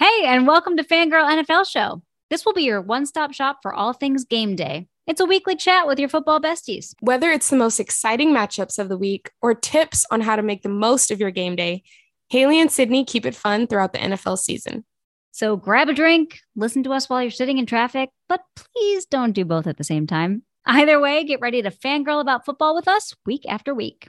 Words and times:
Hey, 0.00 0.24
and 0.24 0.46
welcome 0.46 0.78
to 0.78 0.82
Fangirl 0.82 1.28
NFL 1.30 1.68
Show. 1.70 2.00
This 2.30 2.46
will 2.46 2.54
be 2.54 2.62
your 2.62 2.80
one 2.80 3.04
stop 3.04 3.34
shop 3.34 3.58
for 3.60 3.74
all 3.74 3.92
things 3.92 4.24
game 4.24 4.56
day. 4.56 4.88
It's 5.06 5.20
a 5.20 5.26
weekly 5.26 5.56
chat 5.56 5.86
with 5.86 5.98
your 5.98 6.08
football 6.08 6.40
besties. 6.40 6.94
Whether 7.00 7.30
it's 7.30 7.50
the 7.50 7.56
most 7.56 7.78
exciting 7.78 8.30
matchups 8.32 8.78
of 8.78 8.88
the 8.88 8.96
week 8.96 9.30
or 9.42 9.54
tips 9.54 10.06
on 10.10 10.22
how 10.22 10.36
to 10.36 10.42
make 10.42 10.62
the 10.62 10.70
most 10.70 11.10
of 11.10 11.20
your 11.20 11.30
game 11.30 11.54
day, 11.54 11.82
Haley 12.30 12.58
and 12.62 12.72
Sydney 12.72 13.04
keep 13.04 13.26
it 13.26 13.34
fun 13.34 13.66
throughout 13.66 13.92
the 13.92 13.98
NFL 13.98 14.38
season. 14.38 14.86
So 15.32 15.54
grab 15.54 15.90
a 15.90 15.92
drink, 15.92 16.40
listen 16.56 16.82
to 16.84 16.92
us 16.94 17.10
while 17.10 17.20
you're 17.20 17.30
sitting 17.30 17.58
in 17.58 17.66
traffic, 17.66 18.08
but 18.26 18.40
please 18.56 19.04
don't 19.04 19.32
do 19.32 19.44
both 19.44 19.66
at 19.66 19.76
the 19.76 19.84
same 19.84 20.06
time. 20.06 20.44
Either 20.64 20.98
way, 20.98 21.24
get 21.24 21.40
ready 21.42 21.60
to 21.60 21.70
fangirl 21.70 22.22
about 22.22 22.46
football 22.46 22.74
with 22.74 22.88
us 22.88 23.14
week 23.26 23.42
after 23.46 23.74
week. 23.74 24.08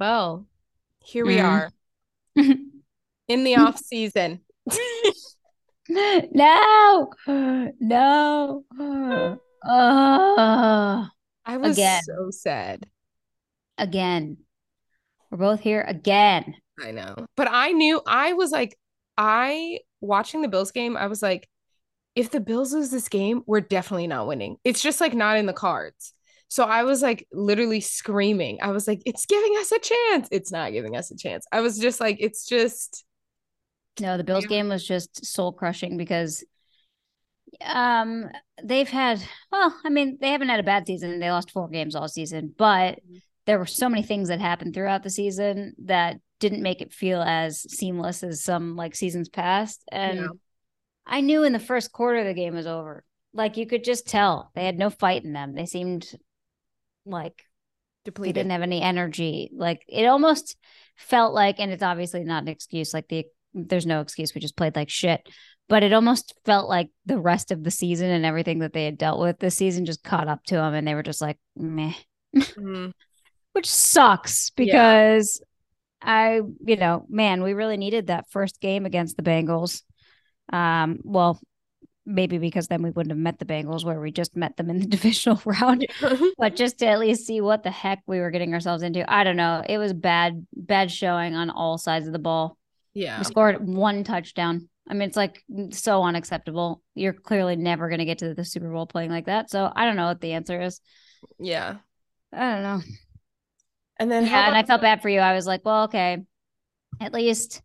Well, 0.00 0.46
here 1.04 1.26
we 1.26 1.36
Mm. 1.36 1.44
are 1.44 1.70
in 3.28 3.44
the 3.44 3.56
off 3.56 3.78
season. 3.78 4.40
no, 5.88 7.10
no. 7.80 8.64
Oh, 9.68 11.08
I 11.44 11.56
was 11.56 11.76
Again. 11.76 12.02
so 12.02 12.30
sad. 12.30 12.86
again. 13.78 14.38
We're 15.30 15.38
both 15.38 15.60
here 15.60 15.82
again. 15.82 16.54
I 16.82 16.92
know. 16.92 17.14
But 17.36 17.48
I 17.50 17.72
knew 17.72 18.00
I 18.06 18.32
was 18.34 18.52
like, 18.52 18.78
I 19.18 19.80
watching 20.00 20.42
the 20.42 20.48
Bills 20.48 20.70
game, 20.70 20.96
I 20.96 21.08
was 21.08 21.22
like, 21.22 21.48
if 22.14 22.30
the 22.30 22.40
Bills 22.40 22.72
lose 22.72 22.90
this 22.90 23.08
game, 23.08 23.42
we're 23.46 23.60
definitely 23.60 24.06
not 24.06 24.26
winning. 24.26 24.56
It's 24.64 24.82
just 24.82 25.00
like 25.00 25.14
not 25.14 25.36
in 25.38 25.46
the 25.46 25.52
cards. 25.52 26.12
So 26.48 26.64
I 26.64 26.84
was 26.84 27.02
like 27.02 27.26
literally 27.32 27.80
screaming. 27.80 28.58
I 28.62 28.70
was 28.70 28.86
like, 28.86 29.02
it's 29.04 29.26
giving 29.26 29.54
us 29.58 29.72
a 29.72 29.78
chance. 29.80 30.28
It's 30.30 30.52
not 30.52 30.72
giving 30.72 30.96
us 30.96 31.10
a 31.10 31.16
chance. 31.16 31.44
I 31.52 31.60
was 31.60 31.78
just 31.78 32.00
like, 32.00 32.18
it's 32.20 32.46
just 32.46 33.04
No, 34.00 34.16
the 34.16 34.24
Bills 34.24 34.44
Yeah. 34.44 34.48
game 34.48 34.68
was 34.68 34.86
just 34.86 35.24
soul 35.24 35.52
crushing 35.52 35.96
because 35.96 36.44
um 37.64 38.28
they've 38.62 38.88
had 38.88 39.22
well, 39.50 39.74
I 39.84 39.88
mean, 39.88 40.18
they 40.20 40.30
haven't 40.30 40.48
had 40.48 40.60
a 40.60 40.64
bad 40.64 40.86
season. 40.86 41.18
They 41.18 41.30
lost 41.30 41.50
four 41.50 41.68
games 41.68 41.94
all 41.94 42.08
season, 42.08 42.54
but 42.56 42.96
Mhm. 42.96 43.22
there 43.46 43.58
were 43.58 43.66
so 43.66 43.88
many 43.88 44.02
things 44.02 44.28
that 44.28 44.40
happened 44.40 44.74
throughout 44.74 45.02
the 45.02 45.10
season 45.10 45.74
that 45.84 46.16
didn't 46.40 46.62
make 46.62 46.82
it 46.82 46.92
feel 46.92 47.22
as 47.22 47.60
seamless 47.62 48.22
as 48.22 48.42
some 48.42 48.76
like 48.76 48.94
seasons 48.94 49.28
past. 49.28 49.82
And 49.90 50.18
Yeah. 50.20 50.28
I 51.06 51.20
knew 51.20 51.44
in 51.44 51.52
the 51.52 51.58
first 51.58 51.92
quarter 51.92 52.24
the 52.24 52.34
game 52.34 52.54
was 52.54 52.66
over. 52.66 53.04
Like 53.32 53.56
you 53.56 53.66
could 53.66 53.84
just 53.84 54.06
tell 54.08 54.50
they 54.54 54.64
had 54.66 54.78
no 54.78 54.90
fight 54.90 55.24
in 55.24 55.32
them. 55.32 55.54
They 55.54 55.66
seemed 55.66 56.10
like 57.04 57.44
depleted. 58.04 58.34
they 58.34 58.40
didn't 58.40 58.52
have 58.52 58.62
any 58.62 58.82
energy. 58.82 59.50
Like 59.54 59.84
it 59.88 60.06
almost 60.06 60.56
felt 60.96 61.32
like, 61.32 61.60
and 61.60 61.70
it's 61.70 61.82
obviously 61.82 62.24
not 62.24 62.42
an 62.42 62.48
excuse. 62.48 62.92
Like 62.92 63.08
the 63.08 63.26
there's 63.56 63.86
no 63.86 64.00
excuse. 64.00 64.34
We 64.34 64.40
just 64.40 64.56
played 64.56 64.76
like 64.76 64.90
shit. 64.90 65.26
But 65.68 65.82
it 65.82 65.92
almost 65.92 66.34
felt 66.44 66.68
like 66.68 66.90
the 67.06 67.18
rest 67.18 67.50
of 67.50 67.64
the 67.64 67.72
season 67.72 68.08
and 68.10 68.24
everything 68.24 68.60
that 68.60 68.72
they 68.72 68.84
had 68.84 68.98
dealt 68.98 69.18
with 69.20 69.40
this 69.40 69.56
season 69.56 69.84
just 69.84 70.04
caught 70.04 70.28
up 70.28 70.44
to 70.44 70.54
them, 70.54 70.74
and 70.74 70.86
they 70.86 70.94
were 70.94 71.02
just 71.02 71.20
like 71.20 71.38
meh, 71.56 71.92
Mhm. 72.34 72.92
which 73.52 73.68
sucks 73.68 74.52
Yeah. 74.56 74.64
because 74.64 75.40
I, 76.00 76.40
you 76.64 76.76
know, 76.76 77.04
man, 77.08 77.42
we 77.42 77.54
really 77.54 77.76
needed 77.78 78.06
that 78.08 78.30
first 78.30 78.60
game 78.60 78.86
against 78.86 79.16
the 79.16 79.24
Bengals. 79.24 79.82
Um, 80.52 81.00
well, 81.02 81.40
maybe 82.04 82.38
because 82.38 82.68
then 82.68 82.82
we 82.82 82.90
wouldn't 82.90 83.10
have 83.10 83.18
met 83.18 83.40
the 83.40 83.44
Bengals 83.44 83.84
where 83.84 83.98
we 84.00 84.12
just 84.12 84.36
met 84.36 84.56
them 84.56 84.70
in 84.70 84.78
the 84.78 84.86
divisional 84.96 85.40
round 85.44 85.84
but 86.38 86.54
just 86.54 86.78
to 86.78 86.86
at 86.86 87.00
least 87.00 87.26
see 87.26 87.40
what 87.40 87.64
the 87.64 87.70
heck 87.72 88.00
we 88.06 88.20
were 88.20 88.30
getting 88.30 88.54
ourselves 88.54 88.84
into. 88.84 89.10
I 89.12 89.24
don't 89.24 89.36
know. 89.36 89.64
It 89.68 89.78
was 89.78 89.92
bad, 89.92 90.46
bad 90.54 90.92
showing 90.92 91.34
on 91.34 91.50
all 91.50 91.76
sides 91.78 92.06
of 92.06 92.12
the 92.12 92.20
ball. 92.20 92.56
Yeah. 92.96 93.18
We 93.18 93.24
scored 93.24 93.66
one 93.66 94.04
touchdown. 94.04 94.68
I 94.88 94.94
mean, 94.94 95.08
it's 95.08 95.16
like 95.16 95.44
so 95.70 96.02
unacceptable. 96.02 96.82
You're 96.94 97.12
clearly 97.12 97.54
never 97.54 97.88
going 97.88 97.98
to 97.98 98.06
get 98.06 98.18
to 98.18 98.32
the 98.32 98.44
Super 98.44 98.70
Bowl 98.70 98.86
playing 98.86 99.10
like 99.10 99.26
that. 99.26 99.50
So 99.50 99.70
I 99.74 99.84
don't 99.84 99.96
know 99.96 100.06
what 100.06 100.20
the 100.22 100.32
answer 100.32 100.62
is. 100.62 100.80
Yeah. 101.38 101.76
I 102.32 102.52
don't 102.52 102.62
know. 102.62 102.80
And 103.98 104.10
then 104.10 104.24
Yeah, 104.24 104.46
and 104.46 104.56
I 104.56 104.62
felt 104.62 104.80
bad 104.80 105.02
for 105.02 105.10
you. 105.10 105.20
I 105.20 105.34
was 105.34 105.46
like, 105.46 105.62
well, 105.64 105.84
okay, 105.84 106.24
at 107.00 107.12
least, 107.12 107.60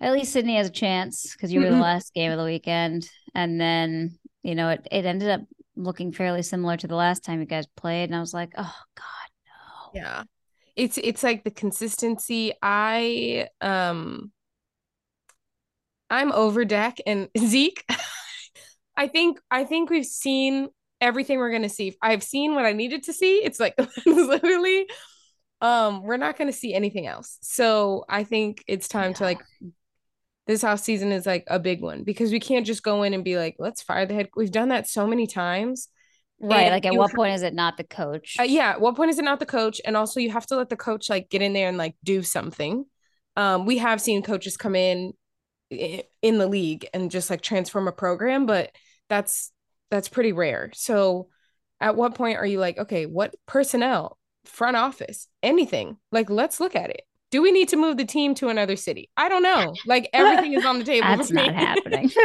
at 0.00 0.12
least 0.12 0.32
Sydney 0.32 0.56
has 0.56 0.68
a 0.68 0.72
chance 0.72 1.32
because 1.32 1.52
you 1.52 1.60
were 1.60 1.70
the 1.70 1.76
last 1.80 2.14
game 2.14 2.32
of 2.32 2.38
the 2.38 2.44
weekend, 2.44 3.08
and 3.34 3.60
then 3.60 4.18
you 4.42 4.54
know 4.54 4.68
it 4.70 4.86
it 4.90 5.06
ended 5.06 5.30
up 5.30 5.40
looking 5.74 6.12
fairly 6.12 6.42
similar 6.42 6.76
to 6.76 6.86
the 6.86 6.94
last 6.94 7.24
time 7.24 7.40
you 7.40 7.46
guys 7.46 7.66
played, 7.76 8.04
and 8.04 8.14
I 8.14 8.20
was 8.20 8.34
like, 8.34 8.52
oh 8.56 8.76
God, 8.94 9.30
no. 9.46 10.00
Yeah. 10.00 10.22
It's 10.76 10.98
it's 10.98 11.22
like 11.22 11.42
the 11.42 11.50
consistency. 11.50 12.52
I 12.60 13.48
um 13.62 14.30
I'm 16.10 16.32
over 16.32 16.64
Dak 16.64 16.98
and 17.06 17.28
Zeke. 17.38 17.84
I 18.96 19.08
think 19.08 19.38
I 19.50 19.64
think 19.64 19.90
we've 19.90 20.06
seen 20.06 20.68
everything 21.00 21.38
we're 21.38 21.52
gonna 21.52 21.68
see. 21.68 21.96
I've 22.02 22.22
seen 22.22 22.54
what 22.54 22.64
I 22.64 22.72
needed 22.72 23.04
to 23.04 23.12
see. 23.12 23.36
It's 23.44 23.60
like 23.60 23.74
literally 24.06 24.86
um 25.60 26.02
we're 26.02 26.16
not 26.16 26.36
gonna 26.38 26.52
see 26.52 26.74
anything 26.74 27.06
else. 27.06 27.38
So 27.42 28.04
I 28.08 28.24
think 28.24 28.62
it's 28.66 28.88
time 28.88 29.14
to 29.14 29.22
like 29.24 29.40
this 30.46 30.62
off 30.64 30.80
season 30.80 31.10
is 31.12 31.26
like 31.26 31.44
a 31.48 31.58
big 31.58 31.82
one 31.82 32.04
because 32.04 32.30
we 32.30 32.38
can't 32.40 32.64
just 32.64 32.82
go 32.84 33.02
in 33.02 33.14
and 33.14 33.24
be 33.24 33.36
like, 33.36 33.56
let's 33.58 33.82
fire 33.82 34.06
the 34.06 34.14
head. 34.14 34.28
We've 34.36 34.50
done 34.52 34.68
that 34.68 34.88
so 34.88 35.06
many 35.06 35.26
times. 35.26 35.88
Right. 36.38 36.60
And 36.64 36.70
Like, 36.72 36.86
at 36.86 36.94
what 36.94 37.10
have- 37.10 37.16
point 37.16 37.34
is 37.34 37.42
it 37.42 37.52
not 37.54 37.76
the 37.76 37.84
coach? 37.84 38.36
Uh, 38.38 38.44
yeah, 38.44 38.70
at 38.70 38.80
what 38.80 38.94
point 38.94 39.10
is 39.10 39.18
it 39.18 39.24
not 39.24 39.40
the 39.40 39.46
coach? 39.46 39.80
And 39.84 39.96
also 39.96 40.20
you 40.20 40.30
have 40.30 40.46
to 40.46 40.56
let 40.56 40.68
the 40.68 40.76
coach 40.76 41.10
like 41.10 41.28
get 41.30 41.42
in 41.42 41.52
there 41.52 41.68
and 41.68 41.76
like 41.78 41.96
do 42.04 42.22
something. 42.22 42.84
Um, 43.36 43.66
we 43.66 43.78
have 43.78 44.00
seen 44.00 44.22
coaches 44.22 44.56
come 44.56 44.76
in 44.76 45.14
in 45.70 46.38
the 46.38 46.46
league 46.46 46.86
and 46.94 47.10
just 47.10 47.30
like 47.30 47.42
transform 47.42 47.88
a 47.88 47.92
program, 47.92 48.46
but 48.46 48.70
that's 49.08 49.52
that's 49.90 50.08
pretty 50.08 50.32
rare. 50.32 50.70
So 50.74 51.28
at 51.80 51.96
what 51.96 52.14
point 52.14 52.38
are 52.38 52.46
you 52.46 52.58
like, 52.58 52.78
okay, 52.78 53.06
what 53.06 53.34
personnel, 53.46 54.18
front 54.44 54.76
office, 54.76 55.28
anything? 55.42 55.96
Like 56.12 56.30
let's 56.30 56.60
look 56.60 56.76
at 56.76 56.90
it. 56.90 57.02
Do 57.30 57.42
we 57.42 57.50
need 57.50 57.68
to 57.70 57.76
move 57.76 57.96
the 57.96 58.04
team 58.04 58.34
to 58.36 58.48
another 58.48 58.76
city? 58.76 59.10
I 59.16 59.28
don't 59.28 59.42
know. 59.42 59.74
Like 59.86 60.08
everything 60.12 60.52
is 60.54 60.64
on 60.64 60.78
the 60.78 60.84
table. 60.86 61.08
That's 61.08 61.30
not 61.30 61.52
happening. 61.52 62.10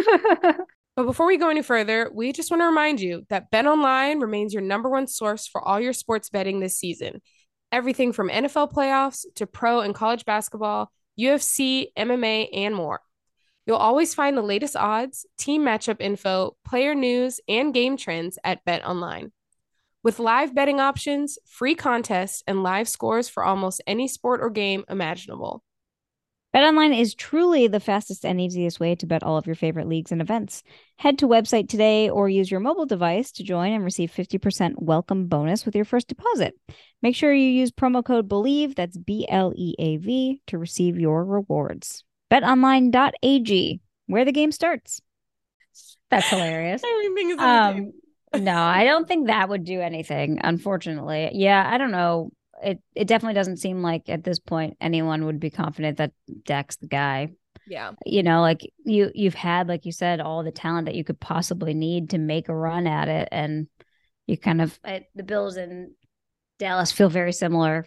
But 0.95 1.05
before 1.05 1.25
we 1.25 1.37
go 1.37 1.49
any 1.49 1.61
further, 1.61 2.11
we 2.13 2.33
just 2.33 2.51
want 2.51 2.61
to 2.61 2.65
remind 2.65 2.99
you 2.99 3.25
that 3.29 3.49
Bet 3.49 3.65
Online 3.65 4.19
remains 4.19 4.53
your 4.53 4.61
number 4.61 4.89
one 4.89 5.07
source 5.07 5.47
for 5.47 5.61
all 5.61 5.79
your 5.79 5.93
sports 5.93 6.29
betting 6.29 6.59
this 6.59 6.77
season. 6.77 7.21
Everything 7.71 8.11
from 8.11 8.29
NFL 8.29 8.73
playoffs 8.73 9.25
to 9.35 9.47
pro 9.47 9.79
and 9.79 9.95
college 9.95 10.25
basketball, 10.25 10.91
UFC, 11.17 11.87
MMA, 11.97 12.49
and 12.53 12.75
more. 12.75 12.99
You'll 13.65 13.77
always 13.77 14.15
find 14.15 14.35
the 14.35 14.41
latest 14.41 14.75
odds, 14.75 15.25
team 15.37 15.63
matchup 15.63 15.97
info, 15.99 16.55
player 16.65 16.95
news, 16.95 17.39
and 17.47 17.73
game 17.73 17.95
trends 17.95 18.39
at 18.43 18.65
Bet 18.65 18.83
Online. 18.85 19.31
With 20.03 20.17
live 20.17 20.55
betting 20.55 20.79
options, 20.79 21.37
free 21.45 21.75
contests, 21.75 22.43
and 22.47 22.63
live 22.63 22.89
scores 22.89 23.29
for 23.29 23.43
almost 23.43 23.81
any 23.85 24.07
sport 24.07 24.41
or 24.41 24.49
game 24.49 24.83
imaginable. 24.89 25.63
BetOnline 26.55 26.99
is 26.99 27.15
truly 27.15 27.67
the 27.67 27.79
fastest 27.79 28.25
and 28.25 28.41
easiest 28.41 28.79
way 28.79 28.95
to 28.95 29.05
bet 29.05 29.23
all 29.23 29.37
of 29.37 29.45
your 29.45 29.55
favorite 29.55 29.87
leagues 29.87 30.11
and 30.11 30.21
events. 30.21 30.63
Head 30.97 31.19
to 31.19 31.27
website 31.27 31.69
today 31.69 32.09
or 32.09 32.27
use 32.27 32.51
your 32.51 32.59
mobile 32.59 32.85
device 32.85 33.31
to 33.33 33.43
join 33.43 33.71
and 33.71 33.85
receive 33.85 34.11
50% 34.11 34.73
welcome 34.77 35.27
bonus 35.27 35.65
with 35.65 35.75
your 35.75 35.85
first 35.85 36.09
deposit. 36.09 36.55
Make 37.01 37.15
sure 37.15 37.33
you 37.33 37.47
use 37.47 37.71
promo 37.71 38.03
code 38.03 38.27
BLEAV, 38.27 38.75
that's 38.75 38.97
B 38.97 39.25
L 39.29 39.53
E 39.55 39.75
A 39.79 39.97
V, 39.97 40.41
to 40.47 40.57
receive 40.57 40.99
your 40.99 41.23
rewards. 41.23 42.03
BetOnline.ag, 42.31 43.79
where 44.07 44.25
the 44.25 44.31
game 44.31 44.51
starts. 44.51 45.01
That's 46.09 46.29
hilarious. 46.29 46.81
Everything 46.89 47.29
is 47.31 47.37
on 47.37 47.67
the 47.67 47.73
table. 47.73 47.93
Um, 48.33 48.43
no, 48.43 48.55
I 48.57 48.83
don't 48.85 49.07
think 49.07 49.27
that 49.27 49.49
would 49.49 49.63
do 49.65 49.81
anything, 49.81 50.39
unfortunately. 50.43 51.29
Yeah, 51.33 51.67
I 51.69 51.77
don't 51.77 51.91
know. 51.91 52.31
It 52.63 52.79
it 52.93 53.07
definitely 53.07 53.33
doesn't 53.33 53.57
seem 53.57 53.81
like 53.81 54.07
at 54.07 54.23
this 54.23 54.39
point 54.39 54.77
anyone 54.79 55.25
would 55.25 55.39
be 55.39 55.49
confident 55.49 55.97
that 55.97 56.11
Dak's 56.45 56.77
the 56.77 56.87
guy. 56.87 57.29
Yeah. 57.67 57.93
You 58.05 58.23
know, 58.23 58.41
like 58.41 58.61
you 58.85 59.11
you've 59.15 59.33
had, 59.33 59.67
like 59.67 59.85
you 59.85 59.91
said, 59.91 60.19
all 60.21 60.43
the 60.43 60.51
talent 60.51 60.85
that 60.85 60.95
you 60.95 61.03
could 61.03 61.19
possibly 61.19 61.73
need 61.73 62.11
to 62.11 62.17
make 62.17 62.49
a 62.49 62.55
run 62.55 62.85
at 62.87 63.07
it, 63.07 63.29
and 63.31 63.67
you 64.27 64.37
kind 64.37 64.61
of 64.61 64.79
I, 64.85 65.07
the 65.15 65.23
Bills 65.23 65.57
and 65.57 65.91
Dallas 66.59 66.91
feel 66.91 67.09
very 67.09 67.33
similar 67.33 67.85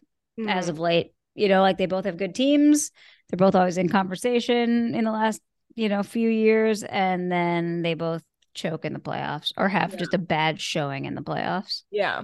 as 0.49 0.67
Mhm. 0.67 0.71
of 0.71 0.79
late. 0.81 1.13
You 1.35 1.49
know, 1.49 1.61
like 1.63 1.79
they 1.79 1.87
both 1.87 2.05
have 2.07 2.17
good 2.17 2.35
teams. 2.35 2.91
They're 3.35 3.47
both 3.49 3.57
always 3.57 3.79
in 3.79 3.89
conversation 3.89 4.95
in 4.95 5.03
the 5.05 5.11
last, 5.11 5.41
you 5.75 5.89
know, 5.89 6.05
few 6.05 6.31
years, 6.31 6.85
and 6.85 7.33
then 7.33 7.83
they 7.83 7.95
both 7.95 8.23
choke 8.55 8.85
in 8.85 8.93
the 8.93 9.01
playoffs 9.01 9.51
or 9.57 9.69
have 9.69 9.91
Yeah. 9.93 9.99
just 9.99 10.15
a 10.15 10.19
bad 10.19 10.61
showing 10.61 11.05
in 11.05 11.17
the 11.17 11.21
playoffs. 11.21 11.83
yeah. 11.91 12.23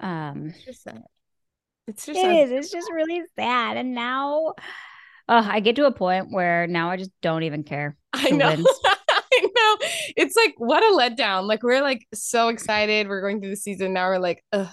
Um, 0.00 0.54
It's 0.56 0.64
just 0.64 0.82
sad. 0.84 1.02
It's 1.86 2.06
just 2.06 2.18
it 2.18 2.34
is. 2.34 2.50
It's 2.50 2.70
just 2.70 2.90
really 2.90 3.20
sad. 3.38 3.76
And 3.76 3.94
now, 3.94 4.54
uh, 5.28 5.46
I 5.46 5.60
get 5.60 5.76
to 5.76 5.84
a 5.84 5.92
point 5.92 6.30
where 6.30 6.66
now 6.66 6.88
I 6.90 6.96
just 6.96 7.10
don't 7.20 7.42
even 7.42 7.62
care. 7.62 7.94
I 8.14 8.30
know. 8.30 8.48
I 9.28 9.40
know. 9.42 9.76
It's 10.16 10.34
like 10.34 10.54
what 10.56 10.82
a 10.82 10.96
letdown. 10.98 11.46
Like 11.46 11.62
we're 11.62 11.82
like 11.82 12.06
so 12.14 12.48
excited. 12.48 13.06
We're 13.06 13.20
going 13.20 13.40
through 13.42 13.50
the 13.50 13.56
season. 13.56 13.92
Now 13.92 14.08
we're 14.08 14.18
like, 14.18 14.42
ugh. 14.52 14.68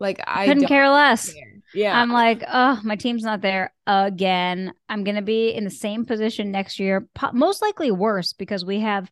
Like 0.00 0.20
I 0.26 0.46
Couldn't 0.46 0.62
don't 0.62 0.68
care 0.68 0.90
less. 0.90 1.32
care. 1.32 1.53
Yeah. 1.74 1.98
I'm 1.98 2.10
like, 2.10 2.42
oh, 2.50 2.80
my 2.84 2.96
team's 2.96 3.22
not 3.22 3.40
there 3.40 3.72
again. 3.86 4.72
I'm 4.88 5.04
going 5.04 5.16
to 5.16 5.22
be 5.22 5.50
in 5.50 5.64
the 5.64 5.70
same 5.70 6.04
position 6.04 6.50
next 6.50 6.78
year, 6.78 7.08
most 7.32 7.62
likely 7.62 7.90
worse 7.90 8.32
because 8.32 8.64
we 8.64 8.80
have 8.80 9.10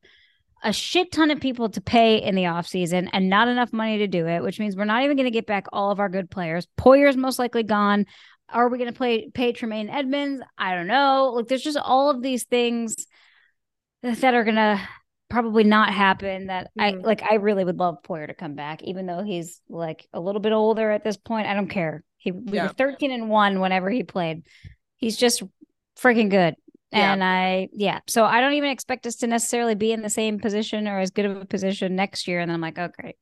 a 0.62 0.72
shit 0.72 1.10
ton 1.10 1.30
of 1.30 1.40
people 1.40 1.68
to 1.70 1.80
pay 1.80 2.22
in 2.22 2.34
the 2.34 2.44
offseason 2.44 3.08
and 3.12 3.28
not 3.28 3.48
enough 3.48 3.72
money 3.72 3.98
to 3.98 4.06
do 4.06 4.26
it, 4.26 4.42
which 4.42 4.60
means 4.60 4.76
we're 4.76 4.84
not 4.84 5.02
even 5.02 5.16
going 5.16 5.26
to 5.26 5.30
get 5.32 5.46
back 5.46 5.66
all 5.72 5.90
of 5.90 5.98
our 5.98 6.08
good 6.08 6.30
players. 6.30 6.66
Poyer's 6.78 7.16
most 7.16 7.38
likely 7.38 7.64
gone. 7.64 8.06
Are 8.48 8.68
we 8.68 8.78
going 8.78 8.92
to 8.92 8.96
play 8.96 9.30
pay 9.30 9.52
Tremaine 9.52 9.88
Edmunds? 9.88 10.42
I 10.56 10.74
don't 10.74 10.86
know. 10.86 11.32
Like 11.34 11.48
there's 11.48 11.62
just 11.62 11.78
all 11.78 12.10
of 12.10 12.22
these 12.22 12.44
things 12.44 13.06
that 14.02 14.34
are 14.34 14.44
going 14.44 14.56
to 14.56 14.80
probably 15.30 15.64
not 15.64 15.92
happen 15.92 16.48
that 16.48 16.70
mm-hmm. 16.78 16.80
I 16.80 16.90
like 16.90 17.22
I 17.22 17.36
really 17.36 17.64
would 17.64 17.78
love 17.78 18.02
Poyer 18.02 18.26
to 18.26 18.34
come 18.34 18.54
back 18.54 18.82
even 18.82 19.06
though 19.06 19.22
he's 19.22 19.60
like 19.68 20.06
a 20.12 20.20
little 20.20 20.40
bit 20.40 20.52
older 20.52 20.90
at 20.90 21.02
this 21.02 21.16
point. 21.16 21.48
I 21.48 21.54
don't 21.54 21.70
care. 21.70 22.04
He 22.22 22.30
we 22.30 22.56
yeah. 22.56 22.68
were 22.68 22.72
13 22.72 23.10
and 23.10 23.28
1 23.28 23.58
whenever 23.58 23.90
he 23.90 24.04
played. 24.04 24.44
He's 24.96 25.16
just 25.16 25.42
freaking 25.98 26.30
good. 26.30 26.54
Yeah. 26.92 27.12
And 27.12 27.24
I 27.24 27.68
yeah, 27.72 28.00
so 28.06 28.24
I 28.24 28.40
don't 28.40 28.52
even 28.52 28.70
expect 28.70 29.06
us 29.06 29.16
to 29.16 29.26
necessarily 29.26 29.74
be 29.74 29.92
in 29.92 30.02
the 30.02 30.10
same 30.10 30.38
position 30.38 30.86
or 30.86 31.00
as 31.00 31.10
good 31.10 31.24
of 31.24 31.36
a 31.36 31.44
position 31.44 31.96
next 31.96 32.28
year 32.28 32.38
and 32.38 32.48
then 32.48 32.54
I'm 32.54 32.60
like, 32.60 32.78
"Oh 32.78 32.90
great." 32.96 33.16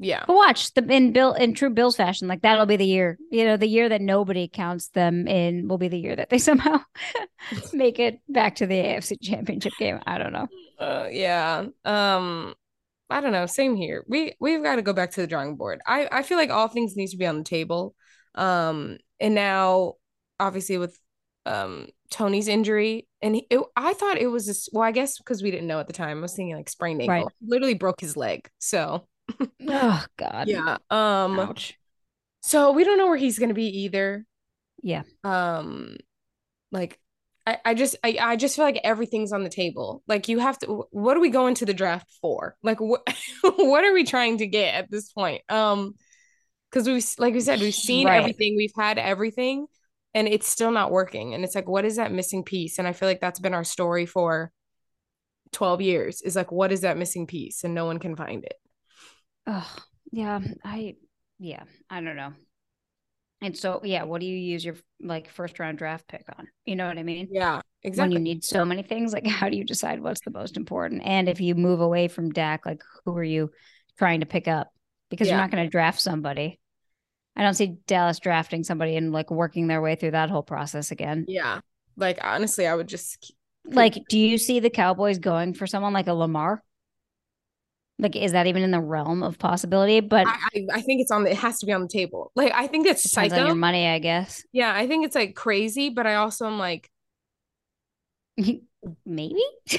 Yeah. 0.00 0.24
But 0.26 0.34
watch 0.34 0.74
the 0.74 0.84
in 0.84 1.12
Bill 1.12 1.32
in 1.34 1.54
true 1.54 1.70
Bills 1.70 1.96
fashion, 1.96 2.26
like 2.26 2.42
that'll 2.42 2.66
be 2.66 2.76
the 2.76 2.86
year. 2.86 3.18
You 3.30 3.44
know, 3.44 3.56
the 3.56 3.68
year 3.68 3.88
that 3.88 4.00
nobody 4.00 4.48
counts 4.48 4.88
them 4.88 5.28
in 5.28 5.68
will 5.68 5.78
be 5.78 5.88
the 5.88 5.98
year 5.98 6.16
that 6.16 6.30
they 6.30 6.38
somehow 6.48 6.80
make 7.72 8.00
it 8.00 8.20
back 8.28 8.56
to 8.56 8.66
the 8.66 8.74
AFC 8.74 9.20
championship 9.22 9.74
game. 9.78 10.00
I 10.06 10.18
don't 10.18 10.32
know. 10.32 10.48
Uh, 10.78 11.08
yeah. 11.10 11.66
Um 11.84 12.54
I 13.10 13.20
don't 13.20 13.32
know. 13.32 13.46
Same 13.46 13.76
here. 13.76 14.04
We 14.08 14.34
we've 14.40 14.62
got 14.62 14.76
to 14.76 14.82
go 14.82 14.92
back 14.92 15.12
to 15.12 15.20
the 15.20 15.26
drawing 15.26 15.56
board. 15.56 15.80
I 15.86 16.08
I 16.10 16.22
feel 16.22 16.38
like 16.38 16.50
all 16.50 16.68
things 16.68 16.96
need 16.96 17.08
to 17.08 17.16
be 17.16 17.26
on 17.26 17.38
the 17.38 17.44
table. 17.44 17.94
Um 18.34 18.98
and 19.20 19.34
now 19.34 19.94
obviously 20.40 20.78
with 20.78 20.98
um 21.46 21.88
Tony's 22.10 22.48
injury 22.48 23.08
and 23.22 23.34
he, 23.36 23.46
it, 23.50 23.60
I 23.76 23.92
thought 23.92 24.18
it 24.18 24.28
was 24.28 24.46
this 24.46 24.68
well 24.72 24.82
I 24.82 24.92
guess 24.92 25.18
because 25.18 25.42
we 25.42 25.50
didn't 25.50 25.66
know 25.66 25.80
at 25.80 25.86
the 25.86 25.92
time. 25.92 26.18
I 26.18 26.22
was 26.22 26.34
thinking 26.34 26.56
like 26.56 26.68
sprained 26.68 27.00
ankle. 27.00 27.14
Right. 27.14 27.26
Literally 27.46 27.74
broke 27.74 28.00
his 28.00 28.16
leg. 28.16 28.48
So 28.58 29.06
oh 29.68 30.04
God. 30.16 30.48
Yeah. 30.48 30.78
Um. 30.90 31.38
Ouch. 31.40 31.74
So 32.42 32.72
we 32.72 32.84
don't 32.84 32.98
know 32.98 33.06
where 33.06 33.16
he's 33.16 33.38
gonna 33.38 33.54
be 33.54 33.82
either. 33.82 34.24
Yeah. 34.82 35.02
Um. 35.22 35.96
Like, 36.72 36.98
I, 37.46 37.58
I 37.64 37.74
just 37.74 37.96
I, 38.02 38.18
I 38.20 38.36
just 38.36 38.56
feel 38.56 38.64
like 38.64 38.80
everything's 38.84 39.32
on 39.32 39.44
the 39.44 39.50
table. 39.50 40.02
Like 40.06 40.28
you 40.28 40.38
have 40.38 40.58
to. 40.60 40.86
What 40.90 41.16
are 41.16 41.20
we 41.20 41.30
going 41.30 41.54
to 41.56 41.66
the 41.66 41.74
draft 41.74 42.10
for? 42.20 42.56
Like 42.62 42.80
what 42.80 43.02
what 43.42 43.84
are 43.84 43.94
we 43.94 44.04
trying 44.04 44.38
to 44.38 44.46
get 44.46 44.74
at 44.74 44.90
this 44.90 45.10
point? 45.12 45.42
Um. 45.48 45.94
Because 46.74 46.88
we 46.88 47.22
like 47.22 47.34
we 47.34 47.40
said 47.40 47.60
we've 47.60 47.72
seen 47.72 48.08
right. 48.08 48.18
everything 48.18 48.56
we've 48.56 48.72
had 48.76 48.98
everything 48.98 49.66
and 50.12 50.26
it's 50.26 50.48
still 50.48 50.72
not 50.72 50.90
working 50.90 51.32
and 51.32 51.44
it's 51.44 51.54
like 51.54 51.68
what 51.68 51.84
is 51.84 51.96
that 51.96 52.10
missing 52.10 52.42
piece 52.42 52.80
and 52.80 52.88
i 52.88 52.92
feel 52.92 53.08
like 53.08 53.20
that's 53.20 53.38
been 53.38 53.54
our 53.54 53.62
story 53.62 54.06
for 54.06 54.50
12 55.52 55.82
years 55.82 56.20
is 56.22 56.34
like 56.34 56.50
what 56.50 56.72
is 56.72 56.80
that 56.80 56.96
missing 56.96 57.28
piece 57.28 57.62
and 57.62 57.74
no 57.74 57.86
one 57.86 58.00
can 58.00 58.16
find 58.16 58.42
it 58.42 58.56
Oh, 59.46 59.76
yeah. 60.10 60.40
I, 60.64 60.96
yeah, 61.38 61.64
I 61.90 62.00
don't 62.00 62.16
know. 62.16 62.32
And 63.40 63.56
so, 63.56 63.80
yeah, 63.84 64.04
what 64.04 64.20
do 64.20 64.26
you 64.26 64.36
use 64.36 64.64
your 64.64 64.76
like 65.00 65.28
first 65.28 65.58
round 65.58 65.76
draft 65.76 66.08
pick 66.08 66.24
on? 66.38 66.48
You 66.64 66.76
know 66.76 66.86
what 66.86 66.96
I 66.96 67.02
mean? 67.02 67.28
Yeah, 67.30 67.60
exactly. 67.82 68.16
When 68.16 68.26
you 68.26 68.34
need 68.34 68.44
so 68.44 68.64
many 68.64 68.82
things, 68.82 69.12
like 69.12 69.26
how 69.28 69.50
do 69.50 69.56
you 69.56 69.64
decide 69.64 70.00
what's 70.00 70.22
the 70.22 70.30
most 70.30 70.56
important? 70.56 71.02
And 71.04 71.28
if 71.28 71.40
you 71.40 71.54
move 71.54 71.80
away 71.80 72.08
from 72.08 72.30
Dak, 72.30 72.64
like 72.64 72.82
who 73.04 73.16
are 73.16 73.24
you 73.24 73.50
trying 73.98 74.20
to 74.20 74.26
pick 74.26 74.48
up? 74.48 74.70
Because 75.10 75.28
yeah. 75.28 75.34
you're 75.34 75.42
not 75.42 75.50
going 75.50 75.64
to 75.64 75.70
draft 75.70 76.00
somebody. 76.00 76.58
I 77.36 77.42
don't 77.42 77.54
see 77.54 77.78
Dallas 77.86 78.20
drafting 78.20 78.64
somebody 78.64 78.96
and 78.96 79.12
like 79.12 79.30
working 79.30 79.66
their 79.66 79.80
way 79.80 79.96
through 79.96 80.12
that 80.12 80.30
whole 80.30 80.42
process 80.42 80.90
again. 80.90 81.24
Yeah. 81.28 81.60
Like 81.96 82.18
honestly, 82.22 82.66
I 82.66 82.74
would 82.74 82.88
just 82.88 83.32
like 83.66 83.94
do 84.08 84.18
you 84.18 84.38
see 84.38 84.60
the 84.60 84.70
Cowboys 84.70 85.18
going 85.18 85.54
for 85.54 85.66
someone 85.66 85.92
like 85.92 86.06
a 86.06 86.14
Lamar? 86.14 86.62
Like, 87.98 88.16
is 88.16 88.32
that 88.32 88.48
even 88.48 88.64
in 88.64 88.72
the 88.72 88.80
realm 88.80 89.22
of 89.22 89.38
possibility? 89.38 90.00
But 90.00 90.26
I, 90.26 90.32
I, 90.32 90.66
I 90.74 90.80
think 90.80 91.00
it's 91.00 91.12
on 91.12 91.22
the, 91.22 91.30
it 91.30 91.36
has 91.36 91.60
to 91.60 91.66
be 91.66 91.72
on 91.72 91.82
the 91.82 91.88
table. 91.88 92.32
Like, 92.34 92.52
I 92.52 92.66
think 92.66 92.88
it's 92.88 93.08
psycho. 93.08 93.36
on 93.36 93.46
your 93.46 93.54
money, 93.54 93.86
I 93.86 94.00
guess. 94.00 94.42
Yeah, 94.52 94.74
I 94.74 94.88
think 94.88 95.06
it's 95.06 95.14
like 95.14 95.36
crazy, 95.36 95.90
but 95.90 96.04
I 96.04 96.16
also 96.16 96.46
am 96.46 96.58
like, 96.58 96.90
maybe 99.06 99.42